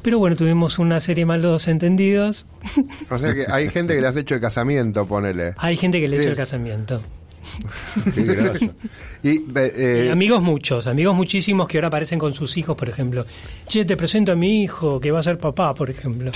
[0.02, 2.46] Pero bueno, tuvimos una serie mal los entendidos.
[3.10, 5.54] O sea que hay gente que le has hecho de casamiento, ponele.
[5.58, 6.22] Hay gente que le Sí.
[6.22, 7.00] echa el casamiento.
[8.14, 8.70] Qué.
[9.22, 12.88] Y, eh, eh, Y amigos muchos, amigos muchísimos que ahora aparecen con sus hijos, por
[12.88, 13.24] ejemplo.
[13.68, 16.32] Che, te presento a mi hijo que va a ser papá, por ejemplo.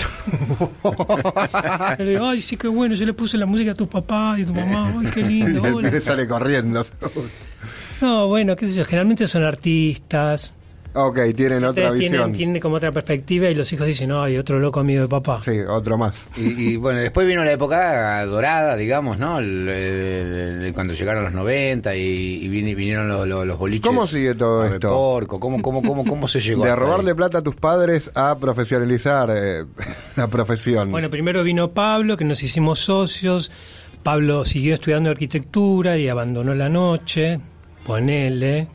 [1.99, 4.43] Le digo, ay, sí, qué bueno, yo le puse la música a tu papá y
[4.43, 5.65] a tu mamá, ay, qué lindo.
[5.65, 6.01] el hola".
[6.01, 6.85] sale corriendo.
[8.01, 10.53] No, bueno, qué sé yo, generalmente son artistas.
[10.93, 12.11] ok, tienen otra visión.
[12.11, 15.07] tienen, tienen como otra perspectiva y los hijos dicen, no, hay otro loco amigo de
[15.07, 15.41] papá.
[15.43, 16.25] Sí, otro más.
[16.37, 19.39] Y, y, bueno, después vino la época dorada, digamos, ¿no?
[19.39, 22.01] El- el- el- cuando llegaron los 90 y,
[22.45, 23.85] y vin- vinieron los, los, los boliches.
[23.87, 24.89] ¿Cómo sigue todo a esto?
[24.89, 26.63] Porco, ¿cómo, cómo, cómo, cómo se llegó?
[26.65, 27.15] De robarle ahí?
[27.17, 29.65] plata a tus padres a profesionalizar eh,
[30.15, 30.91] la profesión.
[30.91, 33.51] Bueno, primero vino Pablo, que nos hicimos socios.
[34.03, 37.39] Pablo siguió estudiando arquitectura y abandonó la noche,
[37.85, 38.67] ponele.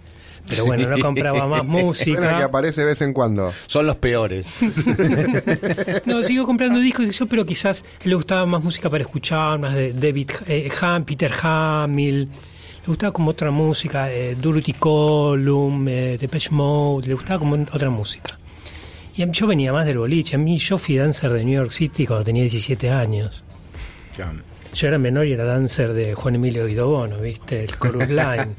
[0.49, 2.45] Pero bueno, no compraba más Bueno, que música.
[2.45, 3.53] aparece de vez en cuando.
[3.67, 4.47] Son los peores.
[6.07, 9.75] No, siguió comprando discos y yo, pero quizás le gustaba más música para escuchar, más
[9.75, 12.21] de David eh, Ham, Peter Hamill.
[12.81, 17.91] Le gustaba como otra música, eh, Dorothy Column, eh, Depeche Mode, le gustaba como otra
[17.91, 18.39] música.
[19.17, 20.37] Y a mí- yo venía más del boliche.
[20.37, 23.45] A mí yo fui dancer de New York City cuando tenía 17 años.
[24.17, 24.33] Ya.
[24.75, 27.65] Yo era menor y era dancer de Juan Emilio Guido Bono, ¿viste?
[27.65, 28.55] El Chorus Line.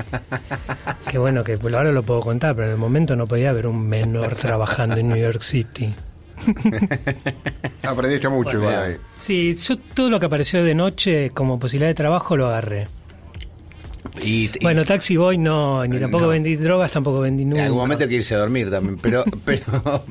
[1.10, 3.66] que bueno, que pues, ahora lo puedo contar, pero en el momento no podía haber
[3.68, 5.94] un menor trabajando en New York City.
[7.84, 8.96] Aprendiste mucho igual ahí.
[9.20, 12.88] Sí, yo todo lo que apareció de noche como posibilidad de trabajo lo agarré.
[14.22, 16.30] Y, y Bueno, Taxi Boy no, ni tampoco no.
[16.30, 17.64] vendí drogas, tampoco vendí en nunca.
[17.66, 18.98] algún momento hay que irse a dormir también.
[19.02, 20.04] Pero, pero,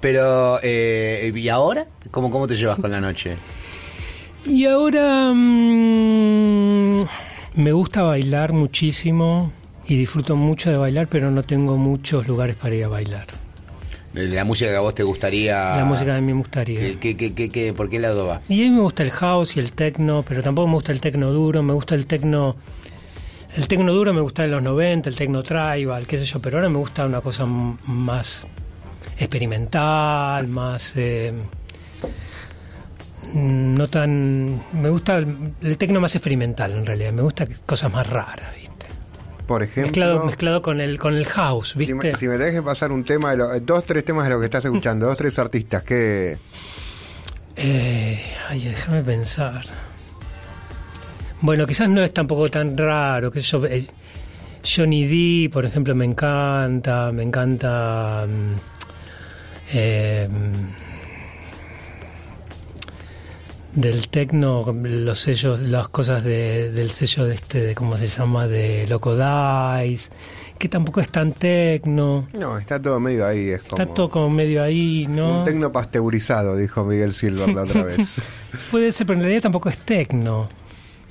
[0.00, 1.86] pero eh, ¿y ahora?
[2.10, 3.36] ¿Cómo, ¿Cómo te llevas con la noche?
[4.46, 7.00] Y ahora mm,
[7.56, 9.50] me gusta bailar muchísimo
[9.86, 13.26] y disfruto mucho de bailar, pero no tengo muchos lugares para ir a bailar.
[14.12, 15.76] La música que a vos te gustaría.
[15.76, 17.00] La música a mí me gustaría.
[17.00, 18.42] ¿Qué, qué, qué, por qué lado va?
[18.48, 21.00] Y a mí me gusta el house y el techno, pero tampoco me gusta el
[21.00, 22.56] techno duro, me gusta el techno...
[23.56, 26.58] El techno duro me gusta en los 90, el techno tribal, qué sé yo, pero
[26.58, 28.46] ahora me gusta una cosa más
[29.18, 30.96] experimental, más...
[30.96, 31.32] eh,
[33.34, 34.60] no tan...
[34.72, 38.86] Me gusta el, el techno más experimental en realidad, me gusta cosas más raras, ¿viste?
[39.46, 41.94] Por ejemplo, Mezclado, mezclado con el con el house, si, ¿viste?
[41.94, 44.46] me, si me dejes pasar un tema, de lo- dos, tres temas de lo que
[44.46, 46.38] estás escuchando, dos, tres artistas, que
[47.56, 49.64] Eh, ay, déjame pensar.
[51.40, 53.64] Bueno, quizás no es tampoco tan raro, que yo...
[53.66, 53.86] eh,
[54.66, 58.24] Johnny D, por ejemplo, me encanta, me encanta...
[58.26, 58.54] mm,
[59.74, 60.83] eh, mm,
[63.74, 68.46] del tecno, los sellos, las cosas de- del sello de este, de cómo se llama,
[68.46, 70.10] de Loco Dice,
[70.58, 74.30] que tampoco es tan tecno, no, está todo medio ahí, es como está todo como
[74.30, 75.40] medio ahí, ¿no?
[75.40, 77.98] un tecno pasteurizado, dijo Miguel Silver la otra vez.
[78.70, 80.48] Puede ser, pero en realidad tampoco es tecno.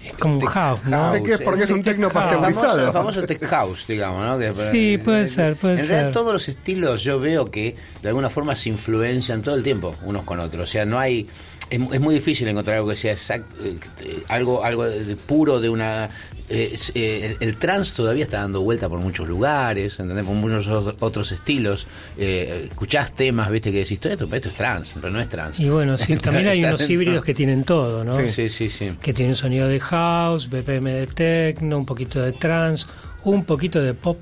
[0.06, 0.98] Es como un house, ¿no?
[0.98, 1.14] house.
[1.14, 1.42] ¿De qué es?
[1.42, 2.26] Porque es un tecno house.
[2.26, 2.88] El famoso, pasteurizado.
[2.88, 4.38] el famoso tech house, digamos, ¿no?
[4.38, 6.12] Que- Sí, puede ser, puede en realidad ser.
[6.14, 10.24] todos los estilos yo veo que de alguna forma se influencian todo el tiempo unos
[10.24, 10.68] con otros.
[10.68, 11.30] O sea, no hay...
[11.76, 15.60] Es, es muy difícil encontrar algo que sea exact- eh, eh, algo algo de- puro
[15.60, 16.10] de una...
[16.50, 20.26] eh, eh, el, el trance todavía está dando vuelta por muchos lugares, ¿entendés?
[20.26, 21.88] Por muchos otros- estilos.
[22.18, 25.64] Eh, escuchás temas, viste, que decís, esto, esto es trance, pero no es trance.
[25.64, 28.20] Y bueno, sí, también hay unos híbridos que tienen todo, ¿no?
[28.28, 28.92] Sí, sí, sí.
[29.02, 32.86] Que tienen sonido de house, BPM de techno, un poquito de trance,
[33.24, 34.18] un poquito de pop.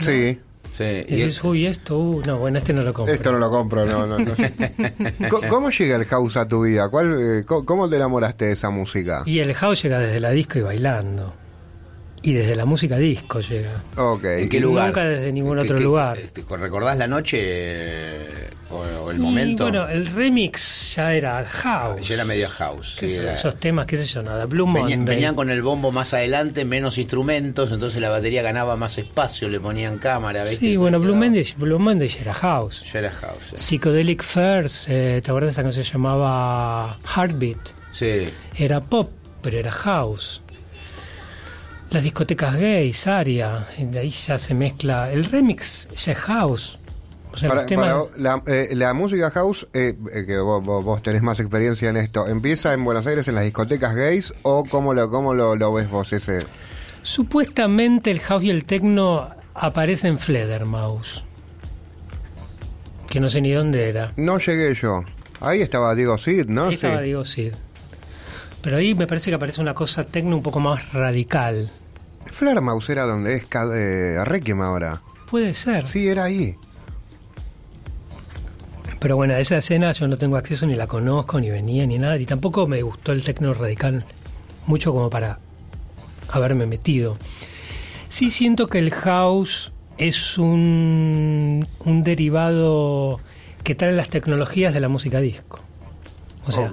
[0.00, 0.38] Sí,
[0.78, 1.04] sí.
[1.08, 3.12] Y Y dices, uy, esto, uh, no, bueno, este no lo compro.
[3.14, 4.52] esto no lo compro, no, no, no sé.
[5.50, 6.88] ¿Cómo llega el house a tu vida?
[6.88, 9.22] ¿Cuál, eh, co- ¿Cómo te enamoraste de esa música?
[9.26, 11.34] Y el house llega desde la disco y bailando.
[12.22, 13.82] Y desde la música disco llega.
[13.96, 14.24] Ok.
[14.24, 14.86] ¿En qué lugar?
[14.88, 16.18] nunca desde ningún ¿Qué- otro qué- lugar.
[16.18, 19.64] este, ¿Recordás la noche eh, o, o el Y momento?
[19.64, 22.06] bueno, el remix ya era house.
[22.08, 22.96] Ya era medio house.
[22.98, 24.46] Sí, era- esos temas, qué sé yo, nada.
[24.46, 25.14] Blue Venían, Monday.
[25.16, 29.60] venían con el bombo más adelante, menos instrumentos, entonces la batería ganaba más espacio, le
[29.60, 30.44] ponían cámara.
[30.44, 30.58] ¿ves?
[30.58, 32.84] Sí, bueno, Blue Monday, Blue Monday ya era house.
[32.92, 33.38] Ya era house.
[33.54, 33.56] sí.
[33.78, 37.58] Psychedelic First, eh, ¿te acuerdas de esa canción se llamaba Heartbeat?
[37.92, 38.28] Sí.
[38.56, 40.42] Era pop, pero era house.
[41.90, 45.10] Las discotecas gays, Aria, de ahí ya se mezcla.
[45.10, 46.78] El remix ya es house.
[47.32, 51.22] O sea, Para- para- la, eh, la música house, eh, eh, que vos, vos- tenés
[51.22, 55.08] más experiencia en esto, ¿empieza en Buenos Aires en las discotecas gays o cómo lo,
[55.10, 56.38] cómo lo, lo ves vos ese?
[57.02, 61.24] Supuestamente el house y el techno aparecen en Fledermaus.
[63.08, 64.12] Que no sé ni dónde era.
[64.16, 65.04] No llegué yo.
[65.40, 66.66] Ahí estaba Diego Cid, ¿no?
[66.66, 67.04] Ahí estaba Sí.
[67.04, 67.52] Diego Cid.
[68.62, 71.70] Pero ahí me parece que aparece una cosa techno un poco más radical.
[72.30, 73.44] Fledermaus era donde es
[73.74, 75.02] eh, Requiem ahora.
[75.30, 75.86] Puede ser.
[75.86, 76.56] Sí, era ahí.
[79.00, 81.98] Pero bueno, a esa escena yo no tengo acceso, ni la conozco, ni venía, ni
[81.98, 82.16] nada.
[82.16, 84.04] Y tampoco me gustó el techno radical
[84.66, 85.38] mucho como para
[86.30, 87.16] haberme metido.
[88.08, 93.20] Sí siento que el house es un, un derivado
[93.62, 95.60] que trae las tecnologías de la música disco.
[96.46, 96.72] O sea,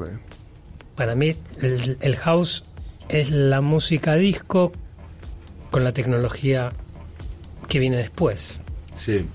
[0.95, 2.63] para mí el, el house
[3.09, 4.71] es la música disco
[5.75, 6.71] con la tecnología
[7.67, 8.61] que viene después.
[8.97, 9.27] Sí.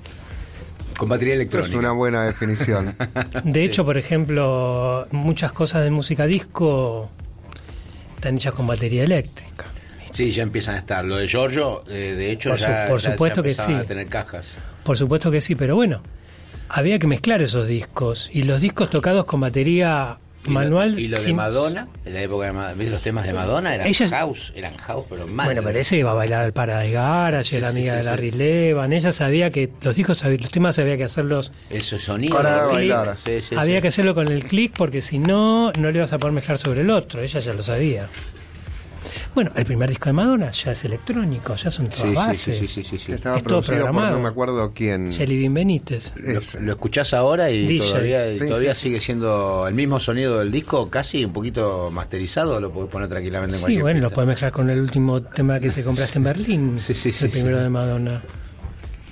[0.96, 1.68] Con batería electrónica.
[1.70, 2.96] es una buena definición.
[3.44, 7.10] De hecho, por ejemplo, muchas cosas de música disco
[8.16, 9.66] están hechas con batería eléctrica.
[10.12, 11.04] Sí, ya empiezan a estar.
[11.04, 13.72] Lo de Giorgio, eh, de hecho, Por su- ya, por ya- ya supuesto que sí.
[13.74, 14.46] a tener cajas.
[14.82, 16.00] Por supuesto que sí, pero bueno,
[16.70, 18.30] había que mezclar esos discos.
[18.32, 20.98] Y los discos tocados con batería Y lo- manual.
[20.98, 23.86] Y lo de Madonna, en la época de Ma- ¿ves los temas de Madonna eran
[23.86, 25.46] Ella- house, eran house, pero mal.
[25.46, 28.02] Bueno, pero ese iba a bailar al Paradise Garage, Sí, era sí, amiga sí, de
[28.02, 28.08] sí.
[28.08, 28.92] Larry Levan.
[28.94, 31.52] Ella sabía que los discos, sabía- los temas había que hacerlos.
[31.68, 32.36] Eso sonido.
[32.36, 33.16] Para el clic, bailar.
[33.24, 33.82] sí, sí, había sí.
[33.82, 36.80] que hacerlo con el click porque si no, no le ibas a poder mezclar sobre
[36.80, 37.20] el otro.
[37.20, 38.08] Ella ya lo sabía.
[39.35, 42.59] Bueno, el primer disco de Madonna ya es electrónico, ya son todas Sí, sí, bases.
[42.59, 43.12] sí, sí, sí, sí.
[43.12, 44.16] Estaba Es todo por programado.
[44.16, 45.11] no me acuerdo quién.
[45.11, 46.12] Shelly Bean Benítez.
[46.16, 47.89] Es- Lo escuchás ahora y DJ.
[47.90, 48.82] todavía, y Sí, todavía sí.
[48.82, 53.55] sigue siendo el mismo sonido del disco, casi un poquito masterizado, lo podés poner tranquilamente
[53.55, 56.24] en Sí, cualquier bueno, lo puedes mezclar con el último tema que te compraste en
[56.24, 56.78] Berlín.
[56.78, 57.62] Sí, sí, sí, El primero sí.
[57.62, 58.23] de Madonna.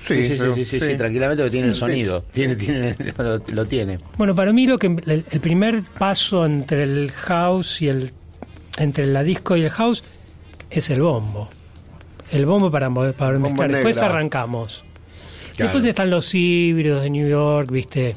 [0.05, 2.25] Sí, sí, sí, pero- sí, sí, sí, tranquilamente que tiene el sonido.
[2.33, 3.99] Tiene, tiene, lo, lo tiene.
[4.17, 8.13] Bueno, para mí lo que el, el primer paso entre el house y el
[8.77, 10.05] entre la disco y el house
[10.71, 11.49] es el bombo.
[12.31, 13.71] El bombo para, para Bombo mezclar.
[13.71, 14.85] Después arrancamos.
[15.57, 15.73] Claro.
[15.73, 18.15] Después están los híbridos de New York, viste.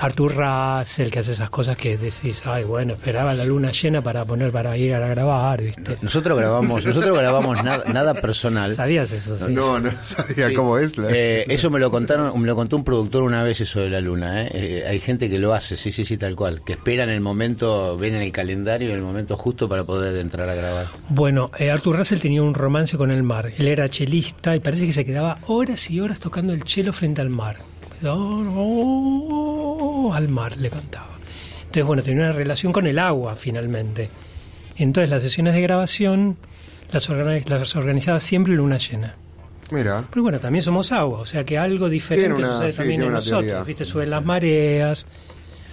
[0.00, 4.24] Arthur Russell, que hace esas cosas que decís, ay, bueno, esperaba la luna llena para
[4.24, 5.96] poner para ir a grabar, viste.
[6.02, 8.72] Nosotros grabamos, nosotros grabamos nada, nada personal.
[8.72, 9.36] ¿Sabías eso?
[9.38, 9.52] Sí.
[9.52, 10.54] No, no sabía Sí.
[10.54, 10.96] cómo es.
[10.98, 13.90] la- Eh, eso me lo contaron, me lo contó un productor una vez eso de
[13.90, 14.42] la luna.
[14.42, 14.50] ¿eh?
[14.52, 17.96] Eh, hay gente que lo hace, sí, sí, sí, tal cual, que esperan el momento,
[17.96, 20.86] ven en el calendario el momento justo para poder entrar a grabar.
[21.08, 23.52] Bueno, eh, Arthur Russell tenía un romance con el mar.
[23.58, 27.20] Él era chelista y parece que se quedaba horas y horas tocando el chelo frente
[27.20, 27.56] al mar.
[28.04, 29.57] Oh,
[30.14, 31.10] al mar le cantaba.
[31.60, 34.08] Entonces, bueno, tenía una relación con el agua finalmente.
[34.76, 36.36] Entonces, las sesiones de grabación
[36.92, 37.08] las,
[37.48, 39.16] las organizaba siempre luna llena.
[39.70, 40.04] Mira.
[40.10, 43.12] Pero bueno, también somos agua, o sea que algo diferente una- sucede sí, también en
[43.12, 43.40] nosotros.
[43.40, 43.62] teoría.
[43.64, 43.84] ¿Viste?
[43.84, 45.04] Suben las mareas,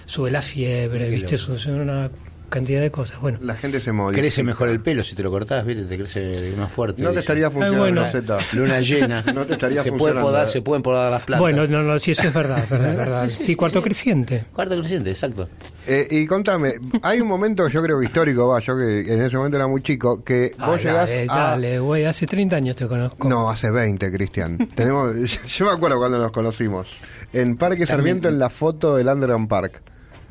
[0.04, 1.38] sube la fiebre, ¿viste?
[1.38, 2.10] Sucede una
[2.48, 3.20] cantidad de cosas.
[3.20, 4.20] Bueno, La gente se modifica.
[4.22, 5.84] Crece mejor el pelo si te lo cortás, ¿viste?
[5.84, 7.02] Te crece más fuerte.
[7.02, 8.04] No te estaría funcionando bueno.
[8.52, 9.22] Luna llena.
[9.34, 10.26] No te estaría se puede funcionando.
[10.28, 11.40] podar, se pueden podar las plantas.
[11.40, 13.28] Bueno, no, no, sí, eso es verdad, es verdad.
[13.46, 14.44] Sí, cuarto creciente.
[14.52, 15.48] Cuarto creciente, exacto.
[15.86, 19.36] Eh, y contame, hay un momento, yo creo que histórico, va, yo que en ese
[19.36, 21.36] momento era muy chico, que vos Ay, llegás dale, a...
[21.36, 23.28] dale, güey, hace 30 años te conozco.
[23.28, 24.58] No, hace 20, Cristian.
[24.74, 25.14] Tenemos,
[25.46, 26.98] yo me acuerdo cuando nos conocimos.
[27.32, 29.82] En Parque Sarmiento, en la foto del Underground Park.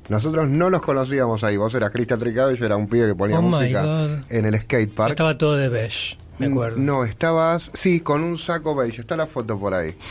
[0.10, 1.58] Nosotros no nos conocíamos ahí.
[1.58, 3.84] Vos eras Cristian Tricado y yo era un pibe que ponía Oh música
[4.30, 5.10] en el skate park.
[5.12, 6.78] Estaba todo de beige, me acuerdo.
[6.78, 9.02] No, estabas, sí, con un saco beige.
[9.02, 9.94] Está la foto por ahí.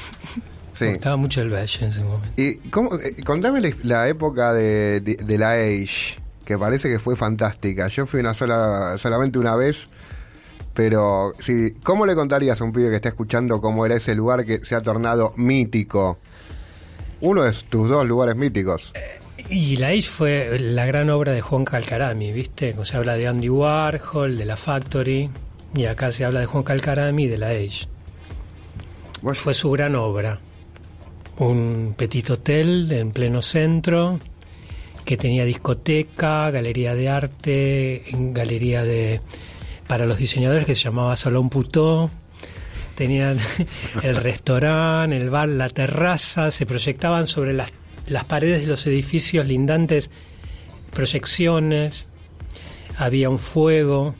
[0.74, 0.86] Sí.
[0.86, 2.26] Me gustaba mucho el beige en ese momento.
[2.36, 6.98] Y cómo, eh, contame la, la época de, de- de la Age, que parece que
[6.98, 7.86] fue fantástica.
[7.86, 9.86] Yo fui una sola, solamente una vez,
[10.74, 14.44] pero sí, ¿cómo le contarías a un pibe que está escuchando cómo era ese lugar
[14.44, 16.18] que se ha tornado mítico?
[17.20, 18.92] Uno de tus dos lugares míticos.
[19.50, 22.74] Y la Age fue la gran obra de Juan Calcarami, ¿viste?
[22.78, 25.28] O sea, habla de Andy Warhol, de la Factory,
[25.74, 27.86] y acá se habla de Juan Calcarami y de la Age.
[29.22, 30.38] Vos- Fue su gran obra.
[31.38, 34.18] Un petit hotel en pleno centro
[35.04, 39.20] que tenía discoteca, galería de arte, galería de
[39.86, 42.10] para los diseñadores que se llamaba Salón Putó.
[42.94, 43.38] Tenían
[44.02, 47.70] el restaurante, el bar, la terraza, se proyectaban sobre las,
[48.08, 50.10] las paredes de los edificios lindantes
[50.92, 52.08] proyecciones,
[52.98, 54.14] había un fuego,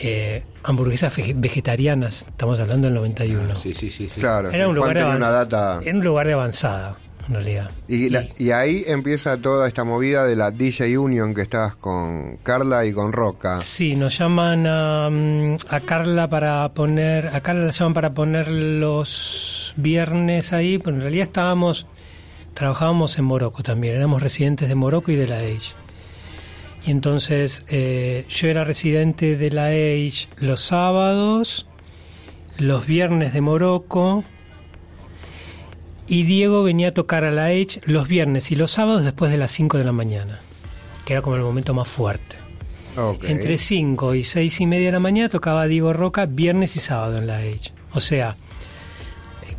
[0.00, 3.54] eh, hamburguesas vege- vegetarianas, estamos hablando del 91.
[3.56, 4.08] Sí, sí, sí.
[4.08, 4.20] sí.
[4.20, 5.80] claro, Era un lugar de una data.
[5.84, 6.96] Era un lugar de avanzada,
[7.28, 7.70] en realidad.
[7.88, 12.36] Y, la- y ahí empieza toda esta movida de la DJ Union que estabas con
[12.42, 13.60] Carla y con Roca.
[13.62, 18.48] Sí, nos llaman a, mm, a Carla para poner, a Carla la llaman para poner
[18.48, 21.86] los viernes ahí, pero en realidad estábamos,
[22.54, 25.74] trabajábamos en Morocco también, éramos residentes de Morocco y de la Age.
[26.86, 31.66] Y entonces eh, yo era residente de la Age los sábados,
[32.58, 34.24] los viernes de Morocco,
[36.06, 39.38] y Diego venía a tocar a la Age los viernes y los sábados después de
[39.38, 40.40] las 5 de la mañana,
[41.04, 42.36] que era como el momento más fuerte.
[43.22, 47.18] Entre 5 y 6 y media de la mañana tocaba Diego Roca viernes y sábado
[47.18, 47.72] en la Age.
[47.92, 48.36] O sea,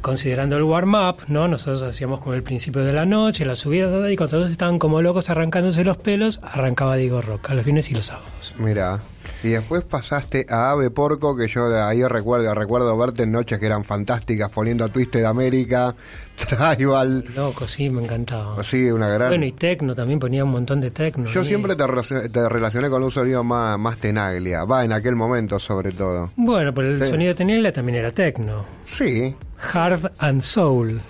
[0.01, 1.47] considerando el warm-up, ¿no?
[1.47, 5.01] Nosotros hacíamos como el principio de la noche, la subida, y cuando todos estaban como
[5.01, 8.55] locos arrancándose los pelos, arrancaba Diego Roca los viernes y los sábados.
[8.57, 8.99] Mira.
[9.43, 13.57] Y después pasaste a Ave Porco, que yo de ahí recuerdo, recuerdo verte en noches
[13.59, 15.95] que eran fantásticas, poniendo Twisted América,
[16.49, 17.25] Tribal.
[17.35, 18.63] Loco, sí, me encantaba.
[18.63, 19.29] Sí, una gran.
[19.29, 21.27] Bueno, y tecno, también ponía un montón de tecno.
[21.29, 21.83] Yo siempre te,
[22.29, 24.63] te relacioné con un sonido más, más tenaglia.
[24.65, 26.31] Va, en aquel momento sobre todo.
[26.35, 27.07] Bueno, pero el Sí.
[27.07, 28.65] sonido de Tenilla también era tecno.
[28.85, 29.35] Sí,
[29.73, 31.01] Hard and Soul.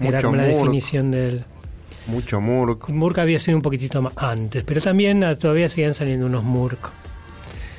[0.00, 1.44] era Mucho como la definición del...
[2.06, 2.88] mucho Murk.
[2.88, 6.90] Murk había sido un poquitito más antes, pero también ah, todavía seguían saliendo unos Murk.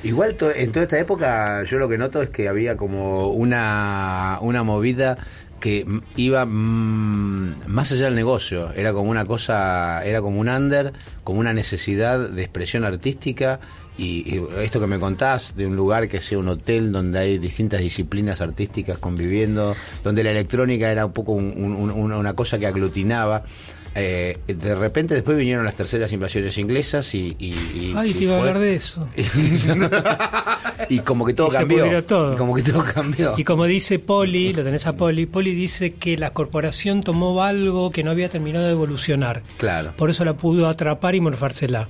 [0.04, 4.38] Igual to- en toda esta época yo lo que noto es que había como una,
[4.40, 5.16] una movida
[5.60, 10.92] que iba mm, más allá del negocio, era como una cosa, era como un under,
[11.22, 13.60] como una necesidad de expresión artística
[13.96, 17.38] y, y esto que me contás de un lugar que sea un hotel donde hay
[17.38, 22.66] distintas disciplinas artísticas conviviendo, donde la electrónica era un poco un- un- una cosa que
[22.66, 23.44] aglutinaba.
[23.94, 27.36] Eh, de repente después vinieron las terceras invasiones inglesas y...
[27.38, 29.06] y- y- Ay, y te iba a hablar de eso.
[30.88, 32.02] y como que todo cambió.
[32.04, 32.34] todo.
[32.34, 33.34] Y como que todo cambió.
[33.36, 37.90] Y como dice Poli, lo tenés a Poli, Poli dice que la corporación tomó algo
[37.90, 39.42] que no había terminado de evolucionar.
[39.58, 39.94] Claro.
[39.96, 41.88] Por eso la pudo atrapar y morfársela.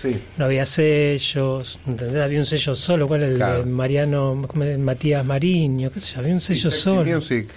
[0.00, 0.16] Sí.
[0.38, 2.22] No había sellos, ¿entendés?
[2.22, 3.58] Había un sello solo, ¿cuál es el Claro.
[3.58, 4.34] de Mariano.
[4.78, 5.90] Matías Mariño?
[5.90, 6.20] ¿Qué sé yo?
[6.20, 7.04] Había un sello solo.
[7.16, 7.48] Music.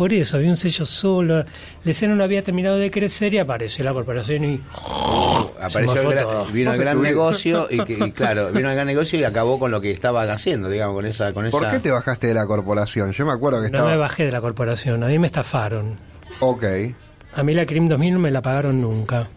[0.00, 1.44] Por eso, había un sello solo.
[1.84, 4.60] La escena no había terminado de crecer y apareció la corporación y...
[5.60, 9.18] Apareció el gran- vino el gran negocio y, que- y claro, vino el gran negocio
[9.18, 11.72] y acabó con lo que estaban haciendo, digamos, con esa, con ¿Por esa.
[11.72, 13.12] qué te bajaste de la corporación?
[13.12, 13.90] Yo me acuerdo que No estaba.
[13.90, 15.96] me bajé de la corporación, a mí me estafaron.
[16.40, 16.64] Ok.
[17.34, 19.28] A mí la CRIM 2000 no me la pagaron nunca.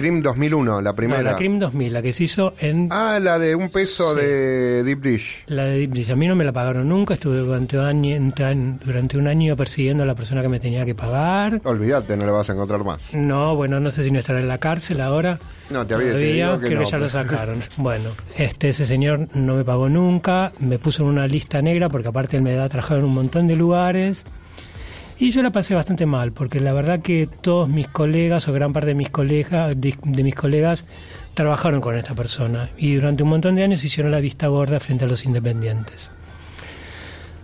[0.00, 1.22] Crim 2001, la No, primera.
[1.22, 4.20] la CRIM 2000, la que se hizo en Ah, la de un peso Sí.
[4.22, 5.44] de Deep Dish.
[5.48, 6.10] la de Deep Dish.
[6.10, 8.32] A mí no me la pagaron nunca, estuve durante un año,
[8.82, 11.60] durante un año persiguiendo a la persona que me tenía que pagar.
[11.64, 13.12] Olvídate, no le vas a encontrar más.
[13.14, 15.38] No, bueno, no sé si no estará en la cárcel ahora.
[15.68, 17.58] No, te había Todavía, que creo no, que ya lo sacaron.
[17.76, 18.08] Bueno,
[18.38, 22.38] este ese señor no me pagó nunca, me puso en una lista negra porque aparte
[22.38, 24.24] él me da trabajado en un montón de lugares.
[25.20, 28.72] Y yo la pasé bastante mal, porque la verdad que todos mis colegas, o gran
[28.72, 30.86] parte de mis colegas, de, de mis colegas,
[31.34, 32.70] trabajaron con esta persona.
[32.78, 36.10] Y durante un montón de años hicieron la vista gorda frente a los independientes.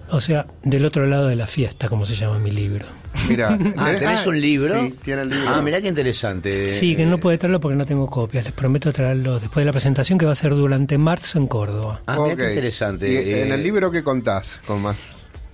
[0.08, 2.86] O sea, del otro lado de la fiesta, como se llama mi libro.
[3.28, 4.72] Mira, Ah, ¿tenés un libro?
[4.80, 5.48] Sí, tiene el libro.
[5.48, 6.72] Ah, mirá qué interesante.
[6.72, 8.44] Sí, que no puede traerlo porque no tengo copias.
[8.44, 12.00] Les prometo traerlo después de la presentación que va a ser durante marzo en Córdoba.
[12.06, 13.10] Ah, mirá qué interesante.
[13.12, 14.96] Y Eh, en el libro que contás, con más.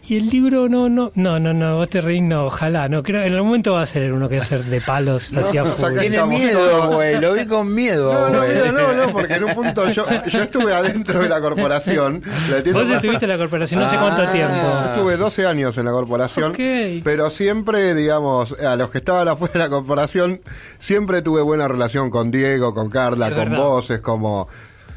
[0.08, 3.22] Y el libro, no, no, no, no, no, vos te reís, no, ojalá, no, creo,
[3.22, 5.70] en algún momento va a ser uno que va a ser de palos hacia no,
[5.70, 5.88] afuera.
[5.94, 7.20] saca- Tiene miedo, güey.
[7.20, 8.12] Lo vi con miedo.
[8.12, 11.40] No, no, mira, no, no, porque en un punto yo, yo estuve adentro de la
[11.40, 12.20] corporación.
[12.50, 14.32] la Vos estuviste en la corporación no sé cuánto Ah.
[14.32, 14.82] tiempo.
[14.92, 17.02] Estuve 12 años en la corporación, Ok.
[17.04, 20.40] pero siempre, digamos, a los que estaban afuera de la corporación,
[20.80, 23.58] siempre tuve buena relación con Diego, con Carla, Es con verdad.
[23.64, 24.48] vos, es como...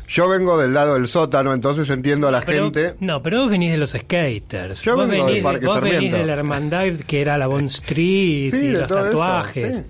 [0.08, 2.96] Yo vengo del lado del sótano, entonces entiendo a la Pero- gente.
[3.00, 4.82] No, pero vos venís de los skaters.
[4.82, 6.18] Yo vos vengo del venís, Parque vos venís Sarmiento.
[6.18, 9.78] de la hermandad que era la Bond Street Sí, y de los todo eso, tatuajes.
[9.78, 9.84] sí.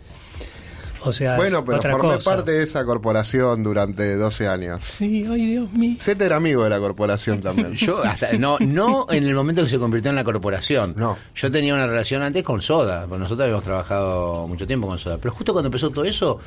[1.07, 2.31] O sea, Bueno, pero otra formé cosa.
[2.31, 4.83] parte de esa corporación durante 12 años.
[4.83, 5.97] Sí, ay Dios mío.
[5.99, 7.73] Sete era amigo de la corporación también.
[7.75, 10.95] Yo hasta no no en el momento que se convirtió en la corporación.
[10.97, 11.15] No.
[11.35, 15.19] Yo tenía una relación antes con Soda, porque nosotros habíamos trabajado mucho tiempo con Soda,
[15.21, 16.39] pero justo cuando empezó todo eso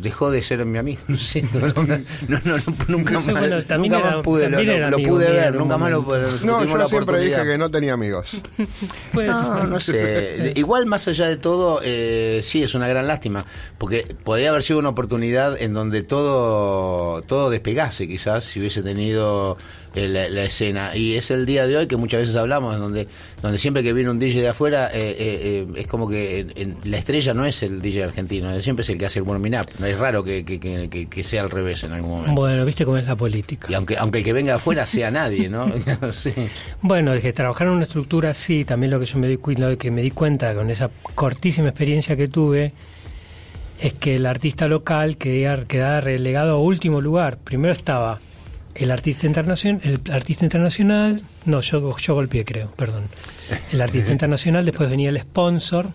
[0.00, 1.98] dejó de ser mi amigo, no sé, no, no,
[2.28, 2.56] no, no,
[2.88, 6.04] nunca No sé, más, bueno, nunca era- más pude, lo, pude ver, nunca más lo
[6.04, 8.40] pude No, yo siempre dije que no tenía amigos.
[9.12, 10.52] Pues, No, no sé.
[10.56, 13.44] Igual, más allá de todo, eh, sí, es una gran lástima.
[13.78, 19.56] Porque podría haber sido una oportunidad en donde todo, todo despegase, quizás, si hubiese tenido
[19.96, 20.94] eh, la, la escena.
[20.94, 23.08] Y es el día de hoy que muchas veces hablamos, donde,
[23.42, 26.52] donde siempre que viene un DJ de afuera, eh, eh, eh, es como que en-
[26.54, 29.56] en- la estrella no es el DJ argentino, siempre es el que hace el warming
[29.56, 29.66] up.
[29.78, 32.32] No es raro que, que, que- sea al revés en algún momento.
[32.34, 33.66] Bueno, viste cómo es la política.
[33.70, 35.66] Y aunque, aunque el que venga de afuera sea nadie, ¿no?
[36.12, 36.32] Sí.
[36.82, 39.76] Bueno, es que trabajar en una estructura así, también lo que yo me di, lo
[39.78, 42.72] que me di cuenta con esa cortísima experiencia que tuve,
[43.80, 47.38] es que el artista local quedaba, quedaba relegado a último lugar.
[47.38, 48.20] Primero estaba
[48.78, 53.04] el artista internacional, el artista internacional, no, yo, yo golpeé creo, perdón.
[53.72, 55.88] El artista internacional, después venía el sponsor,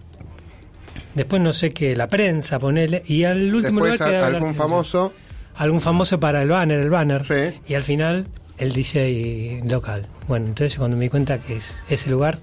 [1.14, 4.50] después no sé qué, la prensa, ponele, y al último Después lugar quedaba el algún
[4.50, 5.14] artista famoso.
[5.56, 7.26] algún famoso para el banner, el banner.
[7.26, 7.60] Sí.
[7.68, 8.28] Y al final
[8.58, 10.08] el DJ local.
[10.28, 12.38] Bueno, entonces cuando me di cuenta que es ese lugar,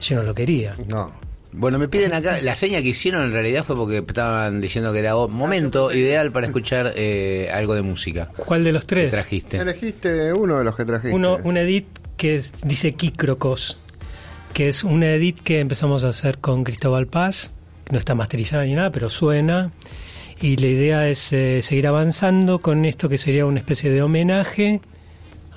[0.00, 0.74] yo no lo quería.
[0.86, 1.12] No.
[1.52, 4.98] Bueno, me piden acá, la seña que hicieron en realidad fue porque estaban diciendo que
[4.98, 8.30] era momento ideal para escuchar eh, algo de música.
[8.36, 9.10] ¿Cuál de los que tres?
[9.12, 9.56] trajiste?
[9.56, 11.14] Elegiste uno de los que trajiste.
[11.14, 11.86] Uno, un edit
[12.18, 13.78] que es- dice Kikrokos,
[14.52, 17.52] que es un edit que empezamos a hacer con Cristóbal Paz,
[17.84, 19.72] que no está masterizada ni nada, pero suena.
[20.40, 24.80] Y la idea es eh, seguir avanzando con esto que sería una especie de homenaje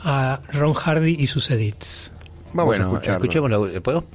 [0.03, 2.11] a Ron Hardy y sus edits.
[2.53, 3.17] Vamos bueno, a escucharlo.
[3.25, 3.81] escuchémoslo.
[3.83, 4.05] ¿Puedo?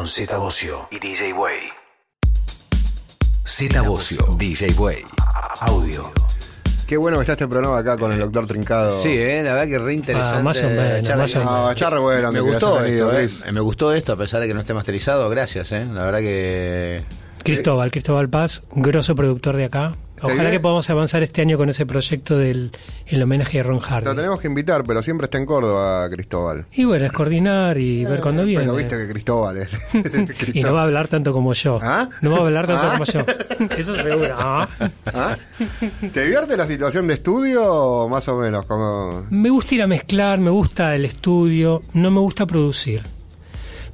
[0.00, 1.60] Con Z Bocio y DJ Way.
[3.44, 5.04] Z Bocio, DJ Way.
[5.60, 6.10] Audio.
[6.86, 8.92] Qué bueno que está este programa acá con el doctor Trincado.
[8.92, 10.38] Sí, eh, la verdad que re interesante.
[10.38, 11.52] Ah, más o menos, charla más o menos.
[11.52, 13.52] No, charla buena, me gustó venido, esto, eh.
[13.52, 15.28] Me gustó esto a pesar de que no esté masterizado.
[15.28, 15.84] Gracias, eh.
[15.84, 17.02] La verdad que
[17.42, 19.96] Cristóbal, Cristóbal Paz, grosso productor de acá.
[20.22, 22.70] Ojalá que podamos avanzar este año con ese proyecto del
[23.06, 24.14] el homenaje a Ron Lo Hardy.
[24.16, 26.66] tenemos que invitar, pero siempre está en Córdoba, Cristóbal.
[26.72, 28.64] Y bueno, es coordinar y ver cuándo viene.
[28.64, 29.70] Pero viste que Cristóbal es.
[30.54, 31.78] Y no va a hablar tanto como yo.
[31.82, 32.08] ¿Ah?
[32.20, 32.92] No va a hablar tanto ¿Ah?
[32.92, 33.20] como yo.
[33.78, 34.34] Eso seguro.
[34.38, 34.68] ¿ah?
[35.06, 35.36] ¿Ah?
[36.12, 38.66] ¿Te divierte la situación de estudio más o menos?
[38.66, 39.26] Como...
[39.30, 43.02] Me gusta ir a mezclar, me gusta el estudio, no me gusta producir.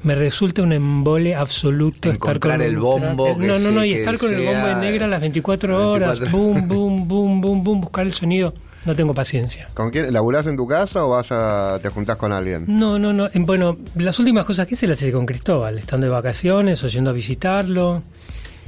[0.07, 3.91] Me resulta un embole absoluto estar con el bombo que No, no, sí, no, y
[3.91, 6.39] que estar con el bombo en negra las 24 horas, 24.
[6.39, 8.55] boom, boom, boom, boom, boom, buscar el sonido.
[8.85, 9.69] No tengo paciencia.
[9.75, 10.13] ¿Con quién?
[10.13, 12.67] ¿Laburás en tu casa o vas a te juntás con alguien?
[12.69, 13.29] No, no, no.
[13.35, 17.11] Bueno, las últimas cosas que hice las hice con Cristóbal, estando de vacaciones o yendo
[17.11, 18.05] a visitarlo.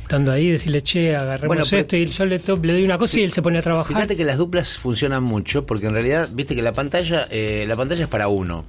[0.03, 3.21] Estando ahí, decirle, che, agarremos Bueno, pero- esto y yo le, le doy una cosa
[3.21, 3.95] y él se pone a trabajar.
[3.95, 7.77] Fíjate que las duplas funcionan mucho porque en realidad, viste que la pantalla, eh, la
[7.77, 8.65] pantalla es para uno.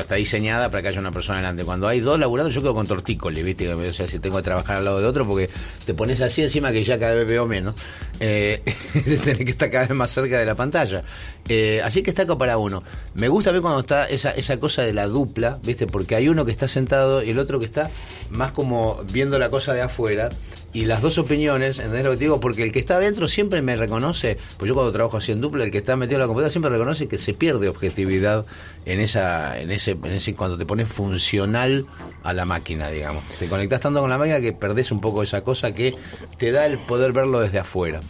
[0.00, 1.64] Está diseñada para que haya una persona delante.
[1.64, 3.72] Cuando hay dos laburando, yo quedo con tortícolis, ¿viste?
[3.72, 5.50] O sea, si tengo que trabajar al lado de otro, porque
[5.84, 7.74] te pones así encima que ya cada vez veo menos.
[8.18, 8.62] Eh,
[9.24, 11.04] tenés que estar cada vez más cerca de la pantalla.
[11.48, 12.82] Eh, así que está acá para uno.
[13.14, 15.86] Me gusta ver cuando está esa, esa cosa de la dupla, ¿viste?
[15.86, 17.90] Porque hay uno que está sentado y el otro que está
[18.30, 20.30] más como viendo la cosa de afuera.
[20.72, 22.40] Y las dos opiniones, ¿entendés lo que te digo?
[22.40, 25.64] Porque el que está adentro siempre me reconoce, pues yo cuando trabajo así en dupla,
[25.64, 28.44] el que está metido en la computadora siempre reconoce que se pierde objetividad
[28.84, 31.86] en esa, en ese, en ese cuando te pones funcional
[32.22, 33.24] a la máquina, digamos.
[33.38, 35.94] Te conectás tanto con la máquina que perdés un poco esa cosa que
[36.36, 38.00] te da el poder verlo desde afuera.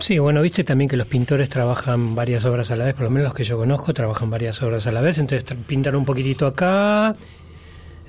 [0.00, 3.10] Sí, bueno, viste también que los pintores trabajan varias obras a la vez, por lo
[3.10, 6.46] menos los que yo conozco trabajan varias obras a la vez, entonces pintan un poquitito
[6.46, 7.14] acá,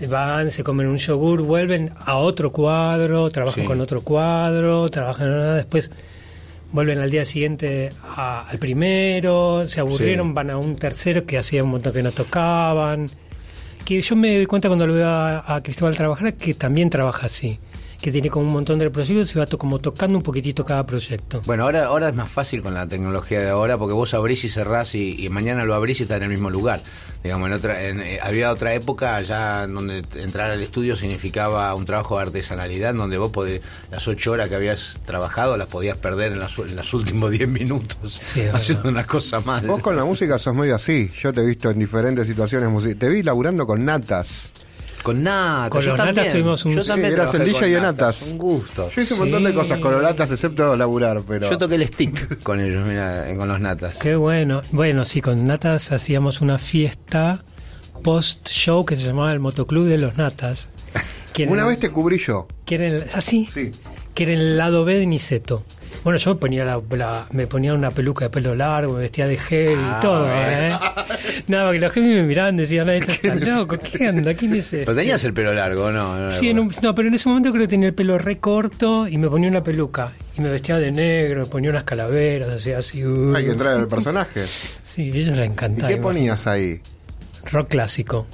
[0.09, 3.67] van, se comen un yogur, vuelven a otro cuadro, trabajan Sí.
[3.67, 5.89] con otro cuadro, trabajan después
[6.71, 10.33] vuelven al día siguiente a- al primero, se aburrieron, Sí.
[10.33, 13.09] van a un tercero que hacía un montón que no tocaban.
[13.85, 17.27] Que yo me doy cuenta cuando lo veo a, a Cristóbal trabajar que también trabaja
[17.27, 17.59] así,
[18.01, 20.85] que tiene como un montón de proyectos y va to- como tocando un poquitito cada
[20.85, 21.41] proyecto.
[21.45, 24.49] Bueno, ahora, ahora es más fácil con la tecnología de ahora porque vos abrís y
[24.49, 26.81] cerrás y, y mañana lo abrís y está en el mismo lugar.
[27.25, 31.83] Digamos, en otra, en, eh, había otra época ya donde entrar al estudio significaba un
[31.83, 35.97] trabajo de artesanalidad en donde vos podés, las ocho horas que habías trabajado las podías
[35.97, 38.99] perder en, las en los últimos diez minutos Sí, haciendo verdad.
[38.99, 39.65] una cosa más.
[39.65, 41.09] Vos con la música sos medio así.
[41.19, 42.99] Yo te he visto en diferentes situaciones.
[42.99, 44.51] Te vi laburando con natas.
[45.05, 45.69] Con nata.
[45.69, 46.31] Con yo los natas también.
[46.33, 48.27] tuvimos un- Yo Sí, también eras el trabajé DJ con de natas.
[48.31, 48.89] Un gusto.
[48.89, 49.55] Yo hice un montón de Sí.
[49.55, 51.47] cosas con los natas, excepto laburar, pero.
[51.49, 53.97] Yo toqué el stick con ellos, mira, eh, con los natas.
[53.99, 54.63] Qué bueno.
[54.71, 57.43] Bueno, sí, con Natas hacíamos una fiesta
[58.03, 60.69] post-show que se llamaba el Motoclub de los Natas.
[61.37, 62.47] Era- Una vez te cubrí yo.
[62.65, 63.47] Que era el, ¿ah, sí?
[63.51, 63.71] Sí.
[64.13, 65.63] Que era el lado B de Niceto.
[66.03, 69.27] Bueno, yo me ponía, la, la- me ponía una peluca de pelo largo, me vestía
[69.27, 70.35] de gel Ah, y todo, bueno.
[70.39, 70.79] ¿eh?
[71.47, 74.33] Nada, que los jefes me miraban y decían, "Ay, este está loco, ¿qué onda?
[74.35, 74.79] ¿Quién es este?
[74.85, 76.15] Pero tenías el pelo largo, ¿no?
[76.17, 78.37] No, Sí, en un- no, pero en ese momento creo que tenía el pelo re
[78.39, 80.11] corto y me ponía una peluca.
[80.37, 83.03] Y me vestía de negro, me ponía unas calaveras, hacía así.
[83.05, 83.35] uh.
[83.35, 84.43] Hay que entrar en el personaje.
[84.83, 85.87] Sí, a ellos les ¿Y encantaba.
[85.89, 86.81] qué ponías ahí?
[87.51, 88.27] Rock clásico.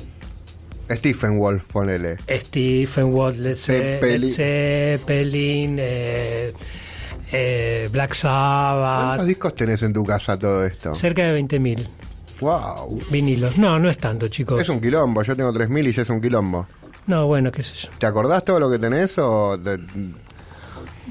[0.90, 2.18] Stephen Wolf, ponele.
[2.30, 4.22] Stephen Watt, Led Ze- Zeppelin.
[4.22, 6.54] Led Zeppelin, eh,
[7.32, 9.06] eh, Black Sabbath.
[9.08, 10.94] ¿Cuántos discos tenés en tu casa todo esto?
[10.94, 11.88] Cerca de 20.000
[12.42, 13.00] Wow.
[13.12, 13.58] vinilos.
[13.58, 14.60] No, no es tanto, chicos.
[14.62, 15.22] Es un quilombo.
[15.24, 16.68] Yo tengo 3.000 y ya es un quilombo.
[17.08, 17.90] No, bueno, qué sé yo.
[18.00, 19.60] ¿Te acordás todo lo que tenés o.?
[19.64, 19.78] te-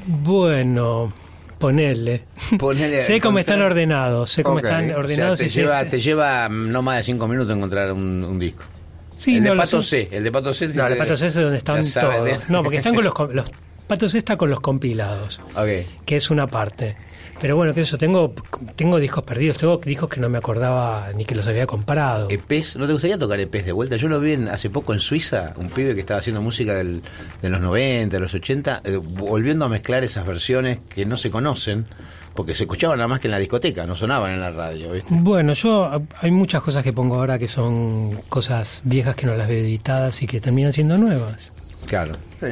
[0.07, 1.13] Bueno,
[1.59, 2.25] ponerle.
[2.59, 4.31] Ponele- sé cómo están ordenados.
[4.31, 5.39] Sé cómo están O sea, ordenados.
[5.39, 8.65] te, y sé- lleva, te lleva no más de cinco minutos encontrar un, un disco.
[9.19, 9.83] Sí, el no, de Pato.
[9.83, 10.09] C.
[10.11, 10.69] El de Pato C.
[10.69, 12.25] No, el Pato C es donde están todos.
[12.25, 13.15] de- No, porque están con los
[13.91, 15.41] Pato C está con los compilados.
[15.57, 16.05] Ok.
[16.07, 16.97] que es una parte.
[17.41, 18.33] Pero bueno, que eso, tengo,
[18.77, 22.29] tengo discos perdidos, tengo discos que no me acordaba ni que los había comprado.
[22.31, 23.97] EPs, ¿no te gustaría tocar EPs de vuelta?
[23.97, 27.03] Yo lo vi en- hace poco en Suiza, un pibe que estaba haciendo música del-
[27.43, 31.33] de los 90, de los 80, eh, volviendo a mezclar esas versiones que no se
[31.33, 31.87] conocen,
[32.35, 35.09] porque se escuchaban nada más que en la discoteca, no sonaban en la radio, ¿viste?
[35.13, 35.91] Bueno, yo
[36.21, 40.23] hay muchas cosas que pongo ahora que son cosas viejas que no las veo editadas
[40.23, 41.51] y que terminan siendo nuevas.
[41.87, 42.13] Claro.
[42.39, 42.47] Sí.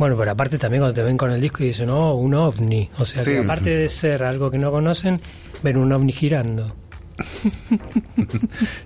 [0.00, 2.88] Bueno, pero aparte también cuando te ven con el disco y dicen, oh, un ovni.
[2.98, 5.20] O sea, que aparte de ser algo que no conocen,
[5.62, 6.74] ven un ovni girando.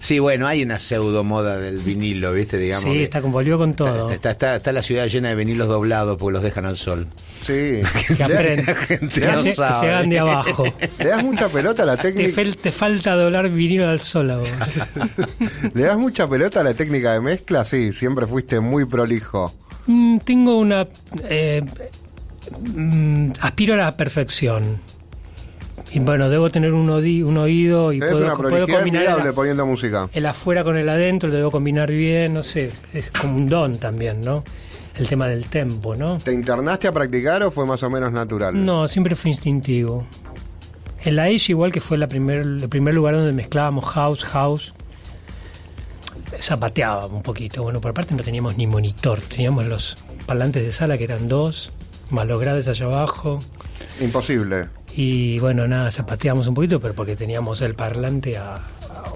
[0.01, 2.59] Sí, bueno, hay una pseudo moda del vinilo, ¿viste?
[2.59, 2.83] Digamos.
[2.85, 4.11] Sí, está con, volvió con todo.
[4.11, 7.07] Está, está, está la ciudad llena de vinilos doblados porque los dejan al sol.
[7.47, 7.81] Sí.
[8.17, 8.67] Que aprenden.
[8.67, 9.81] La gente Que, no se, que sabe.
[9.81, 10.65] se hagan de abajo.
[10.99, 12.43] Le das mucha pelota a la Te, técnica.
[12.43, 14.49] fel- te falta doblar vinilo al sol a vos.
[15.73, 17.65] ¿Le das mucha pelota a la técnica de mezcla?
[17.65, 19.55] Sí, siempre fuiste muy prolijo.
[19.87, 20.87] Mm, tengo una...
[21.29, 21.63] eh,
[22.75, 24.79] mm, aspiro a la perfección.
[25.93, 29.67] Y bueno, debo tener un, un oído y puedo, puedo combinar el, envidiable af- poniendo
[29.67, 30.09] música.
[30.13, 32.71] el afuera con el adentro, lo debo combinar bien, no sé.
[32.93, 34.43] Es como un don también, ¿no?
[34.97, 36.19] El tema del tempo, ¿no?
[36.19, 38.65] ¿Te internaste a practicar o fue más o menos natural?
[38.65, 40.07] No, siempre fue instintivo.
[41.05, 44.73] En la Edge, igual que fue la primer, el primer lugar donde mezclábamos house, house,
[46.41, 47.63] zapateábamos un poquito.
[47.63, 49.97] Bueno, por aparte no teníamos ni monitor, teníamos los
[50.27, 51.71] parlantes de sala que eran dos,
[52.11, 53.41] más los graves allá abajo.
[54.01, 54.69] Imposible.
[54.97, 58.61] Y bueno, nada, zapateábamos un poquito, pero porque teníamos el parlante a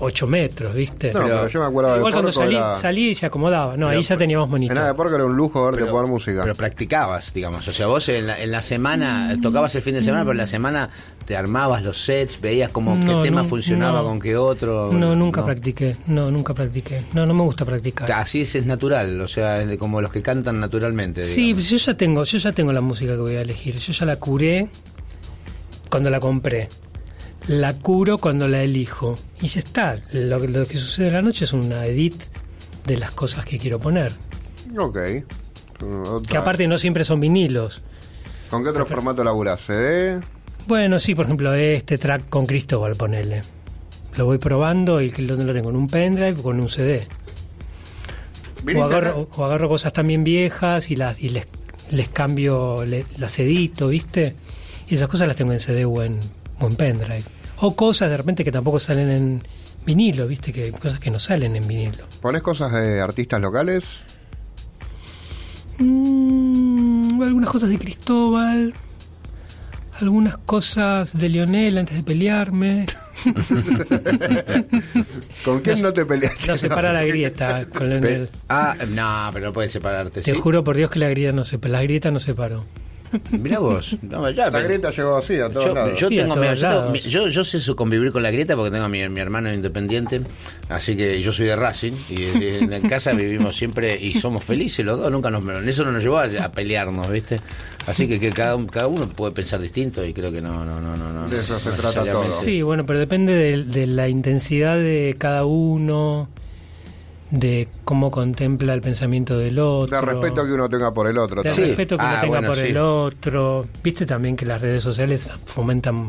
[0.00, 1.12] 8 metros, ¿viste?
[1.12, 3.76] No, pero, yo me acuerdo de Igual cuando Porco salí, era- salí y se acomodaba.
[3.76, 4.96] No, ahí ya teníamos En nada de monitor.
[4.96, 6.42] porque era un lujo verte Pero- poner música.
[6.42, 7.66] Pero practicabas, digamos.
[7.68, 10.38] O sea, vos en la, en la semana tocabas el fin de semana, pero en
[10.38, 10.90] la semana
[11.24, 14.04] te armabas los sets, veías como No, qué tema no, funcionaba no.
[14.08, 14.90] con qué otro.
[14.92, 15.96] No, nunca practiqué.
[16.06, 17.02] No, nunca practiqué.
[17.12, 18.10] No, no me gusta practicar.
[18.12, 21.26] Así es, es natural, o sea, es como los que cantan naturalmente.
[21.26, 23.76] Sí, pues yo ya tengo, yo ya tengo la música que voy a elegir.
[23.76, 24.68] Yo ya la curé
[25.90, 26.68] cuando la compré.
[27.48, 29.18] La curo cuando la elijo.
[29.40, 29.98] Y ya está.
[30.12, 32.14] Lo, que- lo que sucede en la noche es una edit
[32.86, 34.12] de las cosas que quiero poner.
[34.78, 34.98] Ok.
[36.06, 36.30] Otra.
[36.30, 37.82] Que aparte no siempre son vinilos.
[38.50, 39.60] ¿Con qué otro formato laburás?
[39.62, 40.20] ¿CD?
[40.66, 43.42] Bueno, sí, por ejemplo, este track con Cristóbal, ponele.
[44.16, 47.06] Lo voy probando y lo, lo tengo en un pendrive o con un CD.
[48.60, 51.46] O ¿Viniste agarro, o agarro cosas también viejas y las y les,
[51.90, 54.34] les cambio, las edito, ¿viste?
[54.88, 56.18] Y esas cosas las tengo en CD o en,
[56.58, 57.22] o en pendrive.
[57.60, 59.42] O cosas de repente que tampoco salen en
[59.84, 60.52] vinilo, ¿viste?
[60.52, 62.04] Que cosas que no salen en vinilo.
[62.20, 64.00] ¿Pones cosas de artistas locales?
[65.78, 68.74] Mm, algunas cosas de Cristóbal,
[70.00, 72.86] algunas cosas de Lionel antes de pelearme.
[75.44, 76.46] ¿Con quién no, te peleaste?
[76.48, 78.28] No separa la grieta con Pe- Lionel.
[78.48, 80.22] ah, no, pero no puedes separarte.
[80.22, 80.38] Te ¿sí?
[80.38, 82.64] juro por Dios que la grieta no se la grieta no separó.
[83.32, 83.96] Mirá vos.
[84.02, 85.98] No, ya, La grieta llegó así a todos Yo, lados.
[85.98, 87.04] yo Sí, a tengo, todos mira, yo, lados.
[87.04, 90.20] yo, yo sé su convivir con la grieta porque tengo a mi, mi hermano independiente,
[90.68, 92.24] así que yo soy de Racing y,
[92.72, 96.18] en casa vivimos siempre y somos felices los dos, nunca nos eso no nos llevó
[96.18, 97.40] a, a pelearnos, ¿viste?
[97.86, 100.96] Así que, que cada, cada uno puede pensar distinto y creo que no no no
[100.96, 102.24] no, no De eso se trata todo.
[102.42, 106.28] Sí, bueno, pero depende de, de la intensidad de cada uno,
[107.30, 110.00] de cómo contempla el pensamiento del otro.
[110.00, 111.42] De respeto que uno tenga por el otro.
[111.42, 111.56] del Sí.
[111.56, 111.76] también.
[111.76, 112.66] respeto que uno Ah, tenga bueno, por sí.
[112.68, 113.66] el otro.
[113.82, 116.06] Viste también que las redes sociales fomentan...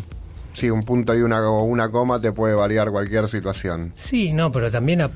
[0.53, 3.91] Sí, un punto y una, o una coma te puede variar cualquier situación.
[3.95, 5.01] Sí, no, pero también...
[5.01, 5.11] a-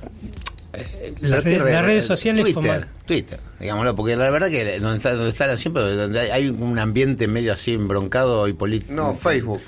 [0.75, 2.89] eh, las, redes- las re- redes sociales Twitter, fomentan...
[3.05, 6.79] Twitter, digámoslo, porque la verdad que donde está, donde está siempre donde hay- hay un
[6.79, 8.91] ambiente medio así embroncado y político.
[8.93, 9.61] No, Facebook.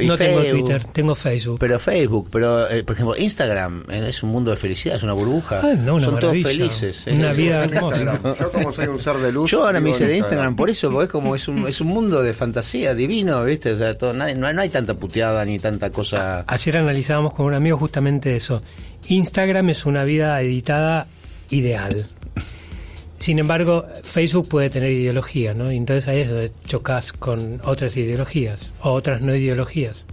[0.00, 0.42] Y No tengo.
[0.42, 1.58] Twitter, tengo Facebook.
[1.60, 5.12] Pero Facebook, pero eh, por ejemplo Instagram eh, es un mundo de felicidad, es una
[5.12, 5.60] burbuja.
[5.62, 7.06] Ah, no, una Son todos felices.
[7.06, 7.12] eh.
[7.12, 8.20] Una vida hermosa.
[8.38, 9.50] Yo como soy un ser de luz.
[9.52, 11.88] Yo ahora me hice de Instagram por eso, porque es como es un, es un
[11.88, 13.72] mundo de fantasía divino, ¿viste?
[13.72, 16.44] O sea, todo, nadie- no, hay, no hay tanta puteada ni tanta cosa.
[16.46, 18.62] Ayer analizábamos con un amigo justamente eso.
[19.08, 21.06] Instagram es una vida editada
[21.50, 22.08] ideal.
[23.22, 25.70] Sin embargo, Facebook puede tener ideología, ¿no?
[25.70, 30.06] Y entonces ahí es donde chocas con otras ideologías o otras no ideologías.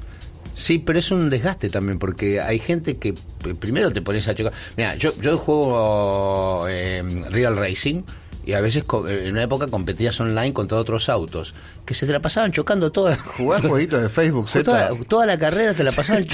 [0.53, 4.35] Sí, pero es un desgaste también, porque hay gente que eh, primero te pones a
[4.35, 4.53] chocar.
[4.77, 8.03] Mira, yo, yo juego eh, Real Racing
[8.45, 11.55] y a veces eh, en una época competías online contra otros autos
[11.89, 15.73] que se te la pasaban chocando toda, Jugás jueguitos de Facebook, toda, toda la carrera
[15.73, 16.21] te la pasaban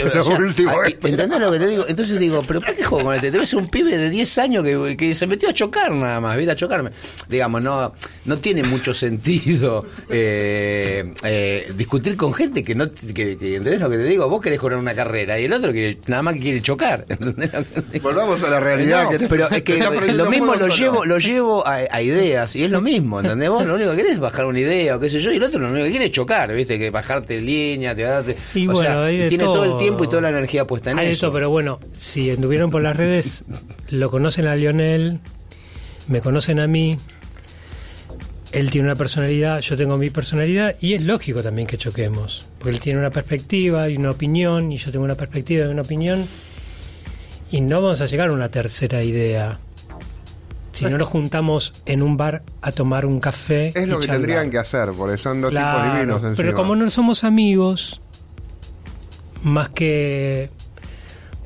[0.68, 1.86] a- que- ¿Entendés lo que te digo?
[1.88, 3.32] Entonces digo, ¿pero para qué juego con este?
[3.32, 6.36] Debe ser un pibe de 10 años que, que se metió a chocar nada más,
[6.36, 6.52] ¿viste?
[6.52, 6.90] A chocarme.
[7.30, 7.94] Digamos, no,
[8.26, 12.92] no tiene mucho sentido eh, eh, discutir con gente que no.
[12.92, 14.28] Que, que- ¿Entendés lo que te digo?
[14.28, 17.06] Vos querés correr una carrera y el otro que nada más que quiere chocar.
[17.10, 18.10] ¿entendés lo que te digo?
[18.10, 19.04] Volvamos a la realidad.
[19.06, 22.02] No, que te- pero es que te lo mismo lo llevo, lo llevo a, a
[22.02, 23.50] ideas y es lo mismo, ¿entendés?
[23.50, 25.60] Vos lo único que querés es bajar una idea o qué sé yo, y otro
[25.60, 26.78] lo único que quiere es chocar, ¿viste?
[26.78, 28.36] Que bajarte línea, te darte.
[28.54, 29.64] Y o bueno, sea, tiene todo.
[29.64, 31.28] el tiempo y toda la energía puesta en Hay de eso.
[31.28, 33.46] todo, pero bueno, si anduvieron por las redes,
[33.90, 35.20] lo conocen a Lionel,
[36.08, 36.98] me conocen a mí.
[38.52, 42.70] Él tiene una personalidad, yo tengo mi personalidad y es lógico también que choquemos, porque
[42.70, 46.26] él tiene una perspectiva y una opinión y yo tengo una perspectiva y una opinión
[47.52, 49.60] y no vamos a llegar a una tercera idea.
[50.76, 53.70] Si no nos juntamos en un bar a tomar un café.
[53.70, 54.18] Es lo y que charlar.
[54.22, 56.36] tendrían que hacer, porque son dos Claro, tipos divinos encima.
[56.36, 58.02] Pero como no somos amigos,
[59.44, 60.50] más que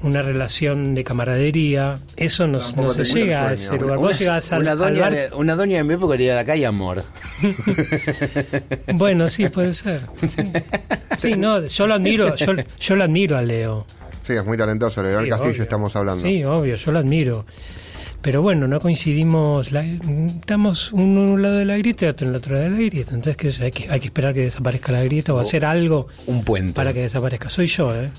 [0.02, 2.00] una relación de camaradería.
[2.16, 3.98] Eso no, se llega a ese lugar.
[3.98, 6.40] Una, Vos llegás al, una al doña bar- de, una doña de mi época diría
[6.40, 7.04] acá hay amor.
[8.94, 10.02] Bueno, sí, puede ser.
[10.20, 10.44] Sí,
[11.20, 13.86] Sí, no, yo lo admiro, yo, yo lo admiro a Leo.
[14.26, 15.02] Sí, es muy talentoso.
[15.04, 15.64] Leonel Sí, Castillo obvio.
[15.64, 16.24] estamos hablando.
[16.24, 17.46] Sí, obvio, yo lo admiro.
[18.22, 22.28] Pero bueno, no coincidimos, la- estamos uno en un lado de la grieta y otro
[22.28, 23.16] en el otro lado de la grieta.
[23.16, 26.44] Entonces qué hay que, hay que esperar que desaparezca la grieta o hacer algo Un
[26.44, 26.74] puente.
[26.74, 27.50] para que desaparezca.
[27.50, 28.10] Soy yo, ¿eh?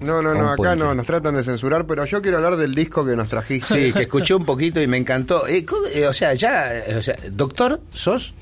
[0.00, 0.82] No, no, no, acá puente.
[0.82, 3.74] no, nos tratan de censurar, pero yo quiero hablar del disco que nos trajiste.
[3.88, 5.46] Sí, que escuché un poquito y me encantó.
[5.46, 8.32] Eh, eh, o sea, ya, eh, o sea, doctor, ¿sos?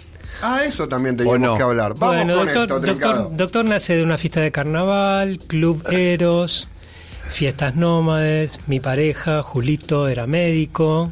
[0.41, 1.57] Ah, eso también teníamos no?
[1.57, 1.95] que hablar.
[1.99, 6.69] Vamos bueno, con doctor, esto, doctor, doctor nace de una fiesta de carnaval, club Eros,
[7.29, 11.11] fiestas nómades, mi pareja, Julito, era médico.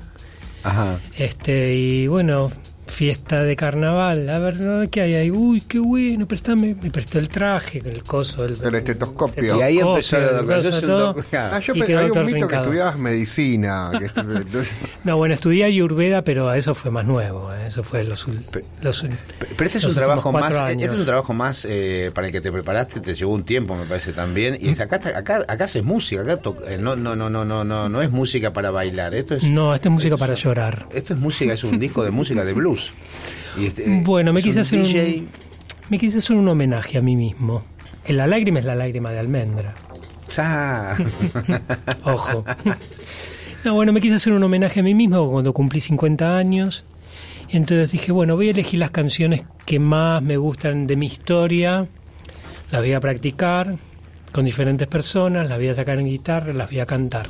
[0.63, 0.99] Ajá.
[1.17, 2.51] Este, y bueno,
[2.87, 4.29] fiesta de carnaval.
[4.29, 4.89] A ver, ¿no?
[4.91, 5.31] ¿qué hay ahí?
[5.31, 6.75] Uy, qué bueno, préstame.
[6.83, 9.59] Me prestó el traje, el coso, el, El estetoscopio.
[9.59, 10.57] Y ahí empezó la doctora.
[10.57, 11.13] coso, Sos un todo.
[11.15, 13.91] doc- Ah, yo Y pe- quedó hay un doctor mito que estudiabas medicina.
[13.99, 17.53] que estu- entonces- No, bueno, estudié Ayurveda, pero eso fue más nuevo.
[17.53, 17.67] ¿eh?
[17.69, 18.27] Eso fue los,
[18.83, 22.11] los Pero este es los un trabajo más, cuatro este es un trabajo más eh,
[22.15, 24.57] para el que te preparaste, te llevó un tiempo, me parece también.
[24.61, 27.65] Y acá está- acá acá haces música, acá to- eh, no no no no no
[27.65, 30.87] no no es música para bailar, esto es No, esta es música para llorar.
[30.95, 32.76] esto es música, es un disco de música de blues.
[33.59, 35.19] Y este, Bueno, me quise un hacer DJ.
[35.21, 35.29] un,
[35.89, 37.65] me quise hacer un homenaje a mí mismo.
[38.09, 39.75] La lágrima es la lágrima de almendra.
[40.39, 40.97] Ah.
[42.05, 42.45] Ojo.
[43.65, 46.85] No, bueno, me quise hacer un homenaje a mí mismo cuando cumplí 50 años.
[47.49, 51.89] Entonces dije, bueno, voy a elegir las canciones que más me gustan de mi historia.
[52.71, 53.77] Las voy a practicar
[54.33, 57.29] con diferentes personas, las voy a sacar en guitarra, las voy a cantar.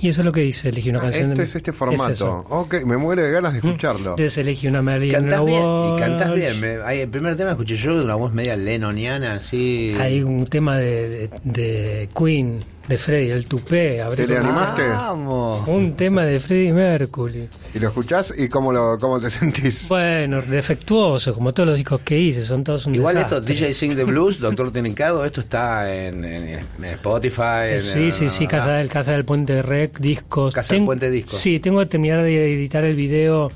[0.00, 2.10] Y eso es lo que hice, elegí una canción este de es este es formato.
[2.12, 2.44] eso.
[2.48, 4.10] ok, me muere de ganas de escucharlo.
[4.10, 4.82] Entonces elegí una
[5.12, 6.60] Cantás bien, y cantás bien.
[6.60, 9.94] Me- ahí, el primer tema escuché yo de una voz media lenoniana, así.
[9.98, 14.00] Hay un tema de, de, de Queen, de Freddie, el tupé.
[14.14, 14.88] ¿Te le como- animaste?
[14.88, 15.66] Vamos.
[15.68, 17.48] Un tema de Freddie Mercury.
[17.74, 19.88] Y lo escuchás y cómo, lo, cómo te sentís.
[19.88, 23.54] Bueno, defectuoso, como todos los discos que hice, son todos un Igual esto, desastre.
[23.66, 26.48] DJ Sing the Blues, Doctor Trincado, esto está en, en-
[26.78, 27.70] en Spotify.
[27.72, 30.54] en- Sí, sí, sí, Casa del, Casa del Puente Rec, discos.
[30.54, 31.40] Casa del Puente Discos.
[31.40, 33.50] Sí, tengo que terminar de editar el video.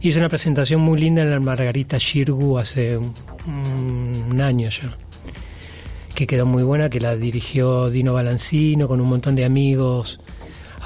[0.00, 3.14] Hice una presentación muy linda en la Margarita Shirgu hace un,
[4.32, 4.96] un año ya.
[6.14, 10.20] Que quedó muy buena, que la dirigió Dino Balancino con un montón de amigos,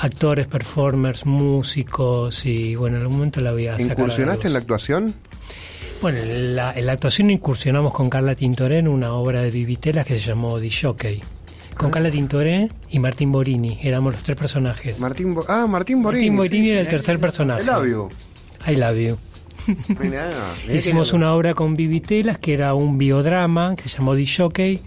[0.00, 3.90] actores, performers, músicos y bueno, en algún momento la voy a sacar.
[3.90, 5.14] a ¿Incursionaste en la actuación?
[6.00, 10.06] Bueno, en la, en la actuación incursionamos con Carla Tintoré en una obra de Vivitelas
[10.06, 11.22] que se llamó The Jockey.
[11.76, 14.98] Con Carla Tintoré y Martín Borini, éramos los tres personajes.
[14.98, 16.30] Martín Bo- ah, Martín Borini.
[16.30, 17.62] Martín Borini sí, era el tercer personaje.
[17.62, 18.08] I love you.
[18.66, 19.18] I love you.
[20.00, 20.30] Mirá.
[20.72, 24.80] Hicimos una obra con Vivitelas que era un biodrama que se llamó The Jockey,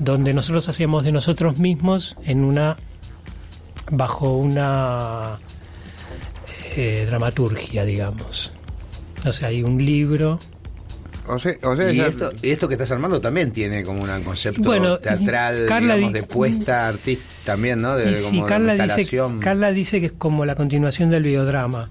[0.00, 2.76] donde nosotros hacíamos de nosotros mismos en una
[3.92, 5.36] bajo una
[6.76, 8.52] eh, dramaturgia, digamos.
[9.26, 10.38] O sea, hay un libro
[11.28, 14.02] O sea, o sea, Y ya- esto, y esto que estás armando también tiene como
[14.02, 17.96] un concepto Bueno, teatral, Carla digamos, di- de puesta artística también, ¿no?
[17.96, 19.40] De, Y sí, como de Carla dice, instalación.
[19.40, 21.90] Carla dice que es como la continuación del biodrama.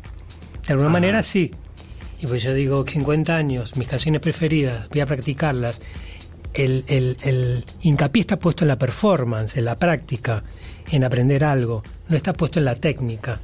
[0.66, 1.52] De alguna manera sí.
[2.22, 5.80] Y pues yo digo, 50 años, mis canciones preferidas, voy a practicarlas.
[6.54, 10.44] El, el, el hincapié está puesto en la performance, en la práctica,
[10.92, 11.84] en aprender algo.
[12.08, 13.40] No está puesto en la técnica,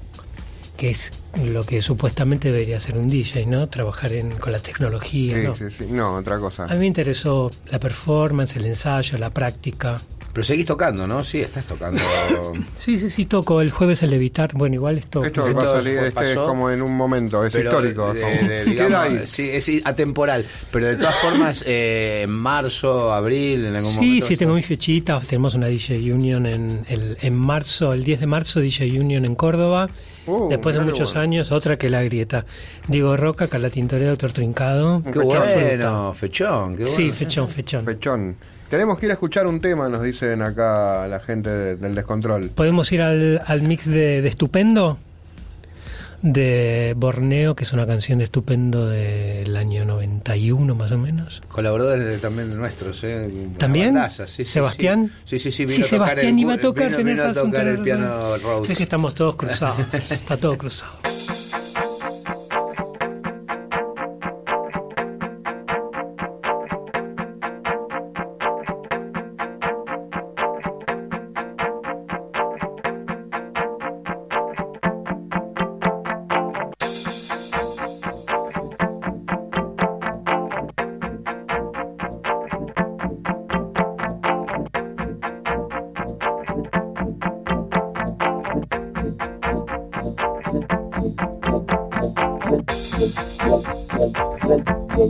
[0.76, 1.12] que es
[1.44, 3.68] lo que supuestamente debería ser un DJ, ¿no?
[3.68, 5.56] Trabajar en, con la tecnología, sí, ¿no?
[5.56, 5.86] sí, sí.
[5.90, 6.66] No, otra cosa.
[6.66, 10.02] A mí me interesó la performance, el ensayo, la práctica.
[10.36, 11.24] Pero seguís tocando, ¿no?
[11.24, 12.00] Sí, estás tocando.
[12.78, 14.52] Sí, sí, sí, toco el jueves el Levitar.
[14.54, 15.24] Bueno, igual esto...
[15.24, 18.14] Esto va a salir, este es como en un momento, es pero histórico.
[18.14, 19.22] de- como- de- Sí, digamos, queda ahí.
[19.26, 20.46] sí, es atemporal.
[20.72, 24.28] Pero de todas formas, eh, en marzo, abril, en algún Sí, momento.
[24.28, 25.26] sí, tengo mis fechitas.
[25.26, 29.36] Tenemos una DJ Union en, el, en marzo, el 10 de marzo, DJ Union en
[29.36, 29.90] Córdoba.
[30.28, 31.22] Uh, Después de muchos bueno.
[31.22, 32.46] años, otra que la grieta.
[32.88, 35.02] Diego Roca, Carla Tintoré, Doctor Trincado.
[35.04, 35.28] Qué Fechón.
[35.28, 36.98] bueno, fechón, qué bueno.
[36.98, 37.86] Sí, fechón, fechón.
[37.86, 38.36] Pechón.
[38.76, 42.50] Tenemos que ir a escuchar un tema, nos dicen acá la gente de- del descontrol.
[42.50, 44.98] ¿Podemos ir al, al mix de, de Estupendo?
[46.22, 51.42] De Borneo, que es una canción de Estupendo del año 91 más o menos.
[51.48, 53.30] Colaboradores de- también de nuestros, ¿eh?
[53.58, 53.94] ¿También?
[53.94, 55.10] bandaza, sí, sí, ¿Sebastián?
[55.24, 55.66] Sí, sí, sí.
[55.70, 57.68] Sí, vino a tocar Sebastián el- iba a tocar, vino- tenés vino a razón, tocar
[57.68, 58.38] el piano.
[58.44, 58.70] Rhodes.
[58.72, 59.94] Es que estamos todos cruzados.
[60.12, 60.92] Está todo cruzado.
[94.96, 95.04] Z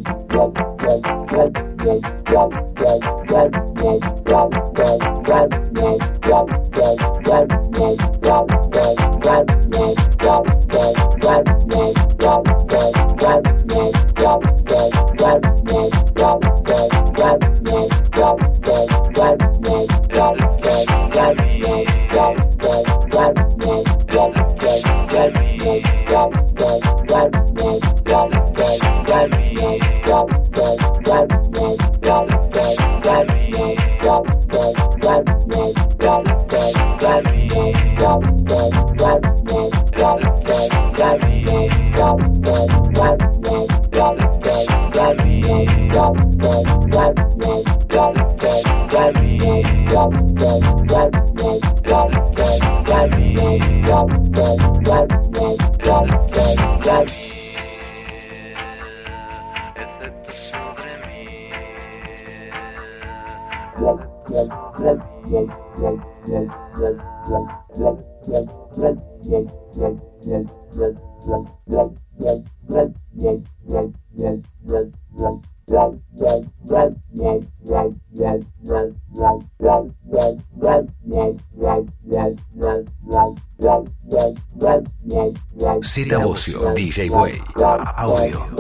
[86.96, 87.42] DJ Way.
[87.58, 88.55] Audio.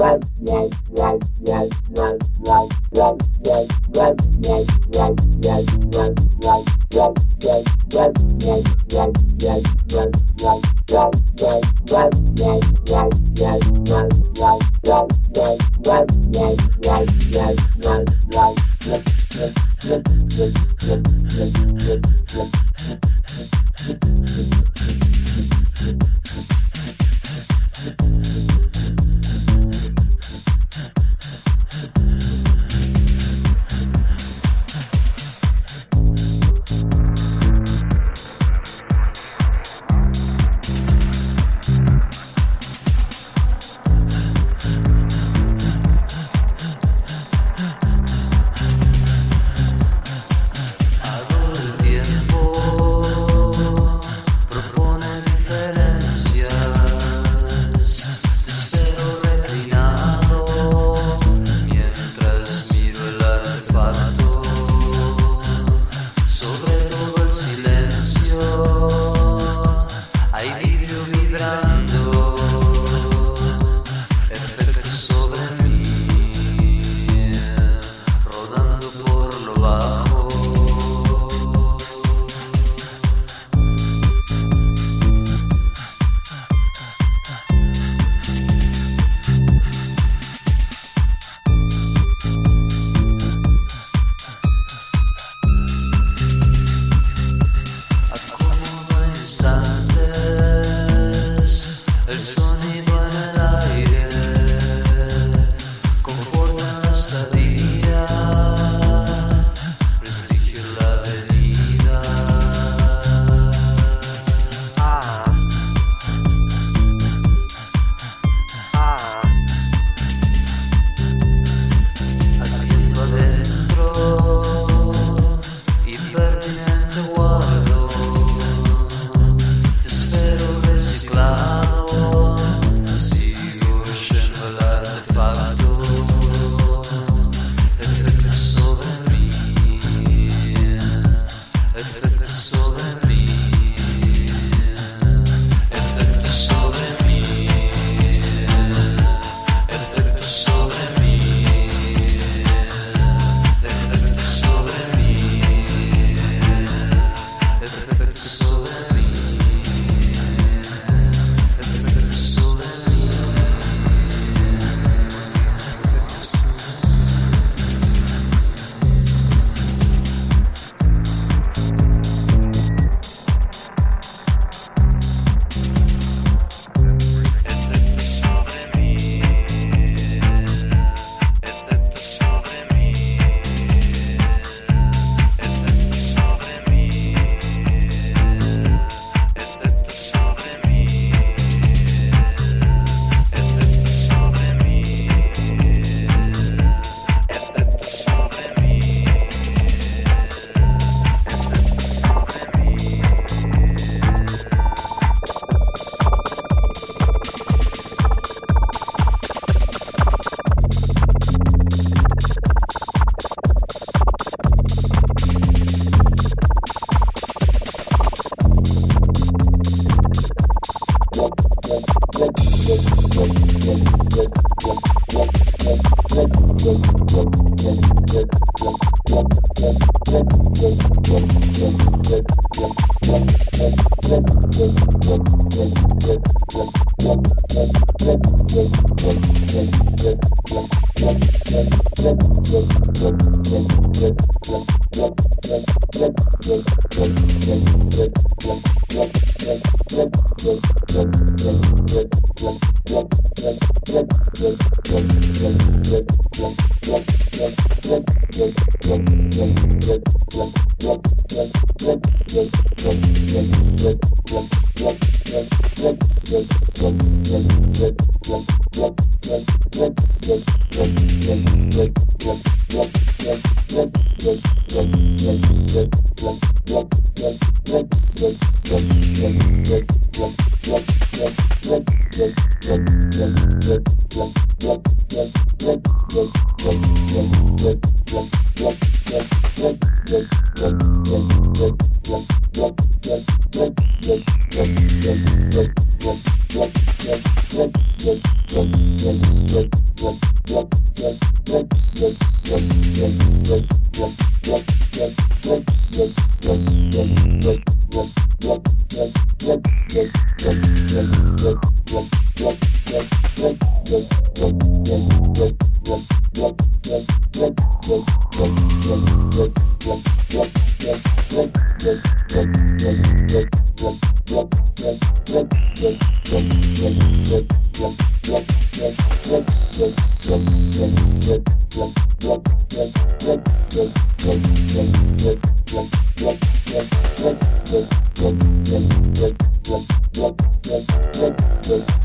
[341.67, 341.95] Yeah.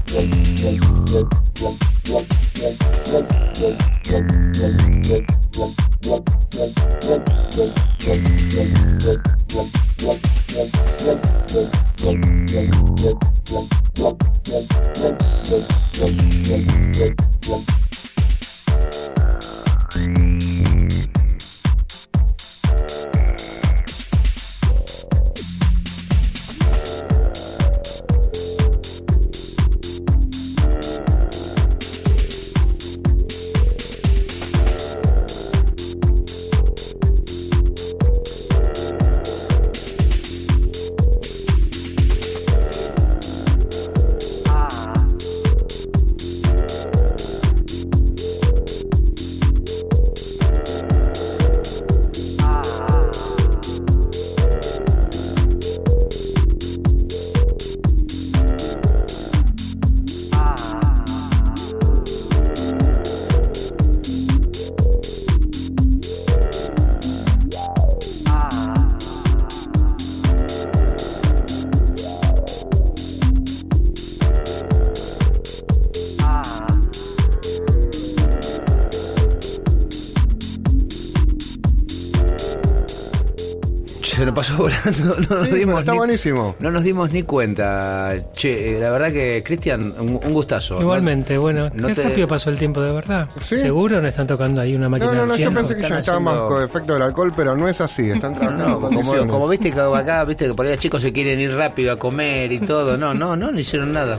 [85.00, 86.56] no nos Sí, dimos está ni- buenísimo.
[86.60, 88.14] No nos dimos ni cuenta.
[88.32, 90.74] Che, eh, la verdad que, Cristian, un, un gustazo.
[90.76, 90.80] ¿no?
[90.82, 93.28] Igualmente, bueno, no qué te- rápido pasó el tiempo de verdad.
[93.44, 93.56] Sí.
[93.58, 96.32] ¿Seguro no están tocando ahí una máquina No, no, no, yo pensé que ya estábamos
[96.34, 98.10] haciendo- con efecto del alcohol, pero no es así.
[98.10, 101.02] Están trabajando No, en como, como viste que acá, viste que por ahí los chicos
[101.02, 102.96] se quieren ir rápido a comer y todo.
[102.96, 104.18] No, no, no, no hicieron nada.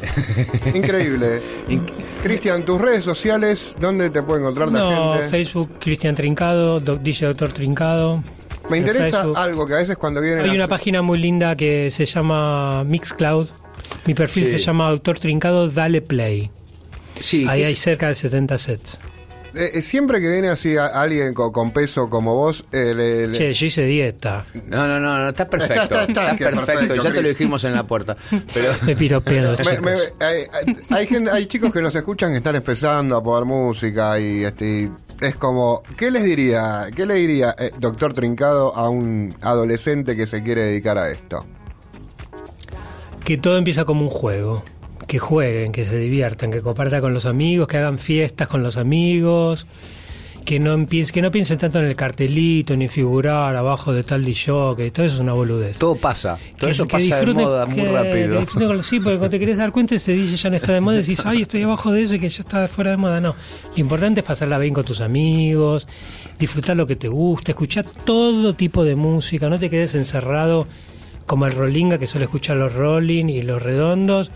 [0.74, 1.40] Increíble.
[2.22, 5.28] Cristian, tus redes sociales, ¿dónde te puede encontrar la No, gente?
[5.28, 8.22] Facebook Cristian Trincado, doc- DJ Doctor Trincado.
[8.70, 9.36] Me interesa Facebook.
[9.38, 12.84] algo que a veces cuando vienen Hay a- una página muy linda que se llama
[12.84, 13.48] Mixcloud.
[14.06, 14.52] Mi perfil Sí.
[14.52, 16.50] se llama Doctor Trincado, dale play.
[17.20, 18.98] Sí, Ahí ¿qué hay es- cerca de 70 sets.
[19.52, 23.26] Eh, eh, siempre que viene así a- alguien con, con peso como vos, eh, le-
[23.26, 24.44] le- Che, yo hice dieta.
[24.68, 25.74] No, no, no, no, está perfecto.
[25.82, 28.16] Está- está- está, que perfecto, perfecto, ya te lo dijimos en la puerta.
[28.54, 30.14] Pero Me piropean los Me- me- chicos.
[30.20, 34.20] hay, hay- hay gente- hay chicos que nos escuchan que están empezando a poner música
[34.20, 34.90] y este y
[35.20, 36.86] es como ¿qué les diría?
[36.94, 41.44] ¿Qué le diría eh, doctor Trincado a un adolescente que se quiere dedicar a esto?
[43.24, 44.62] Que todo empieza como un juego.
[45.06, 48.76] Que jueguen, que se diviertan, que compartan con los amigos, que hagan fiestas con los
[48.76, 49.66] amigos.
[50.44, 54.24] Que no, empiecen, que no piensen tanto en el cartelito, ni figurar abajo de tal
[54.24, 55.78] que todo eso es una boludez.
[55.78, 56.38] todo pasa.
[56.56, 58.44] Todo que, eso que pasa de moda muy rápido.
[58.46, 60.96] con sí, porque cuando te querés dar cuenta ese dice ya no está de moda
[60.96, 63.20] y decís, ay, estoy abajo de ese que ya está fuera de moda.
[63.20, 63.34] No,
[63.70, 65.86] lo importante es pasarla bien con tus amigos,
[66.38, 70.66] disfrutar lo que te gusta, escuchar todo tipo de música, no te quedes encerrado
[71.26, 74.32] como el Rollinga que suele escuchar los Rolling y los Redondos,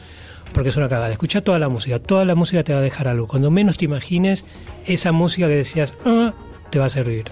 [0.53, 1.11] porque es una cagada.
[1.11, 3.27] Escucha toda la música, toda la música te va a dejar algo.
[3.27, 4.45] Cuando menos te imagines,
[4.87, 6.35] esa música que decías, ah,
[6.71, 7.25] te va a servir.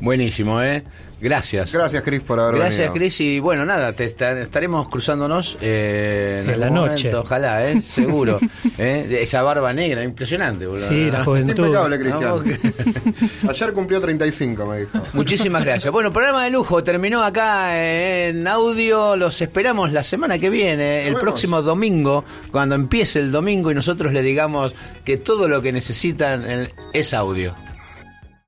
[0.00, 0.84] Buenísimo, ¿eh?
[1.20, 1.72] Gracias.
[1.72, 2.94] Gracias, Cris, por haber Gracias, venido.
[2.94, 3.20] Cris.
[3.20, 7.08] Y bueno, nada, te esta- estaremos cruzándonos eh, en En la noche.
[7.08, 7.82] momento, ojalá, ¿eh?
[7.86, 8.38] Seguro.
[8.78, 9.18] ¿eh?
[9.22, 10.86] Esa barba negra, impresionante, boludo.
[10.88, 11.66] Sí, la juventud.
[11.66, 12.20] Impecable, Cristian.
[13.42, 15.00] No, Ayer cumplió 35, me dijo.
[15.12, 15.92] Muchísimas gracias.
[15.92, 17.76] Bueno, programa de lujo terminó acá
[18.28, 19.16] en audio.
[19.16, 21.20] Los esperamos la semana que viene, el vemos.
[21.22, 24.74] próximo domingo, cuando empiece el domingo y nosotros le digamos
[25.04, 27.54] que todo lo que necesitan es audio.